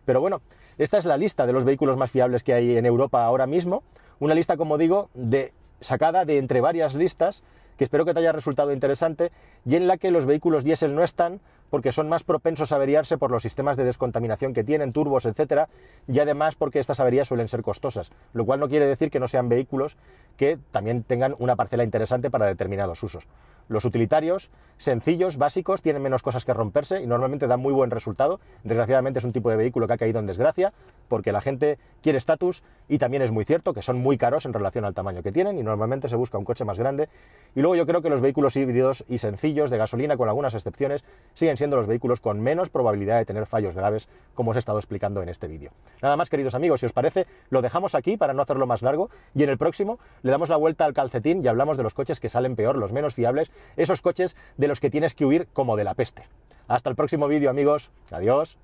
Pero 0.06 0.22
bueno, 0.22 0.42
esta 0.78 0.98
es 0.98 1.06
la 1.06 1.18
lista 1.18 1.46
de 1.46 1.54
los 1.54 1.66
vehículos 1.66 1.98
más 1.98 2.12
fiables 2.12 2.44
que 2.44 2.54
hay 2.54 2.78
en 2.78 2.86
Europa 2.86 3.24
ahora 3.24 3.48
mismo, 3.48 3.84
una 4.20 4.34
lista, 4.34 4.58
como 4.58 4.78
digo, 4.78 5.10
de 5.14 5.54
sacada 5.82 6.26
de 6.26 6.38
entre 6.38 6.62
varias 6.62 6.96
listas 6.96 7.44
que 7.80 7.86
espero 7.86 8.04
que 8.04 8.14
te 8.14 8.20
haya 8.20 8.34
resultado 8.34 8.74
interesante 8.74 9.32
y 9.66 9.78
en 9.78 9.88
la 9.88 9.96
que 9.96 10.12
los 10.12 10.26
vehículos 10.26 10.66
diésel 10.66 10.94
no 10.96 11.02
están 11.02 11.40
porque 11.70 11.94
son 11.94 12.10
más 12.10 12.26
propensos 12.26 12.74
a 12.74 12.76
averiarse 12.76 13.18
por 13.18 13.32
los 13.32 13.42
sistemas 13.42 13.78
de 13.78 13.86
descontaminación 13.86 14.54
que 14.54 14.66
tienen, 14.66 14.92
turbos, 14.92 15.26
etcétera, 15.26 15.70
y 16.06 16.20
además 16.20 16.56
porque 16.56 16.80
estas 16.80 17.00
averías 17.00 17.30
suelen 17.30 17.48
ser 17.48 17.62
costosas, 17.62 18.12
lo 18.34 18.46
cual 18.46 18.60
no 18.60 18.68
quiere 18.68 18.86
decir 18.86 19.10
que 19.10 19.22
no 19.22 19.30
sean 19.30 19.48
vehículos 19.48 19.96
que 20.36 20.60
también 20.72 21.04
tengan 21.04 21.36
una 21.40 21.56
parcela 21.56 21.86
interesante 21.86 22.30
para 22.30 22.48
determinados 22.48 23.02
usos. 23.02 23.24
Los 23.70 23.86
utilitarios, 23.86 24.50
sencillos, 24.78 25.38
básicos, 25.38 25.84
tienen 25.84 26.02
menos 26.02 26.24
cosas 26.24 26.44
que 26.44 26.56
romperse 26.56 27.04
y 27.04 27.08
normalmente 27.08 27.46
dan 27.46 27.60
muy 27.60 27.72
buen 27.72 27.92
resultado. 27.92 28.40
Desgraciadamente 28.64 29.20
es 29.20 29.26
un 29.26 29.32
tipo 29.32 29.52
de 29.52 29.58
vehículo 29.58 29.86
que 29.86 29.94
ha 29.94 29.98
caído 29.98 30.20
en 30.20 30.26
desgracia 30.26 30.74
porque 31.08 31.32
la 31.32 31.40
gente 31.40 31.78
quiere 32.02 32.18
estatus 32.18 32.64
y 32.88 32.98
también 32.98 33.22
es 33.22 33.32
muy 33.32 33.46
cierto 33.46 33.74
que 33.74 33.84
son 33.84 33.98
muy 33.98 34.18
caros 34.18 34.46
en 34.46 34.54
relación 34.54 34.86
al 34.86 34.96
tamaño 34.96 35.22
que 35.22 35.32
tienen 35.32 35.60
y 35.60 35.64
normalmente 35.64 36.10
se 36.10 36.16
busca 36.16 36.40
un 36.40 36.46
coche 36.46 36.66
más 36.66 36.80
grande. 36.80 37.10
Y 37.56 37.62
luego 37.62 37.76
yo 37.76 37.86
creo 37.86 38.02
que 38.02 38.10
los 38.10 38.22
vehículos 38.22 38.56
híbridos 38.56 39.06
y 39.08 39.20
sencillos 39.20 39.70
de 39.70 39.78
gasolina, 39.78 40.18
con 40.18 40.30
algunas 40.30 40.56
excepciones, 40.56 41.04
siguen 41.36 41.58
siendo 41.58 41.78
los 41.78 41.86
vehículos 41.86 42.20
con 42.20 42.40
menos 42.40 42.70
probabilidad 42.70 43.18
de 43.18 43.26
tener 43.26 43.46
fallos 43.46 43.76
graves, 43.76 44.10
como 44.34 44.52
os 44.52 44.58
he 44.58 44.60
estado 44.60 44.80
explicando 44.80 45.22
en 45.22 45.30
este 45.30 45.48
vídeo. 45.48 45.72
Nada 46.02 46.16
más, 46.16 46.30
queridos 46.30 46.56
amigos, 46.56 46.80
si 46.80 46.88
os 46.88 46.94
parece, 46.94 47.28
lo 47.50 47.62
dejamos 47.62 47.94
aquí 47.94 48.18
para 48.18 48.34
no 48.34 48.42
hacerlo 48.42 48.66
más 48.66 48.82
largo 48.82 49.10
y 49.36 49.44
en 49.44 49.50
el 49.50 49.58
próximo 49.58 50.00
le 50.24 50.32
damos 50.32 50.50
la 50.50 50.58
vuelta 50.58 50.86
al 50.86 50.94
calcetín 50.94 51.44
y 51.44 51.48
hablamos 51.48 51.78
de 51.78 51.84
los 51.84 51.94
coches 51.94 52.20
que 52.20 52.30
salen 52.30 52.56
peor, 52.56 52.78
los 52.78 52.92
menos 52.92 53.14
fiables, 53.14 53.52
esos 53.78 54.02
coches 54.02 54.36
de 54.58 54.68
los 54.68 54.80
que 54.80 54.90
tienes 54.90 55.16
que 55.16 55.26
huir 55.26 55.48
como 55.54 55.76
de 55.76 55.84
la 55.84 55.94
peste. 55.94 56.28
Hasta 56.68 56.90
el 56.90 56.96
próximo 56.96 57.28
vídeo, 57.28 57.50
amigos. 57.50 57.92
Adiós. 58.12 58.58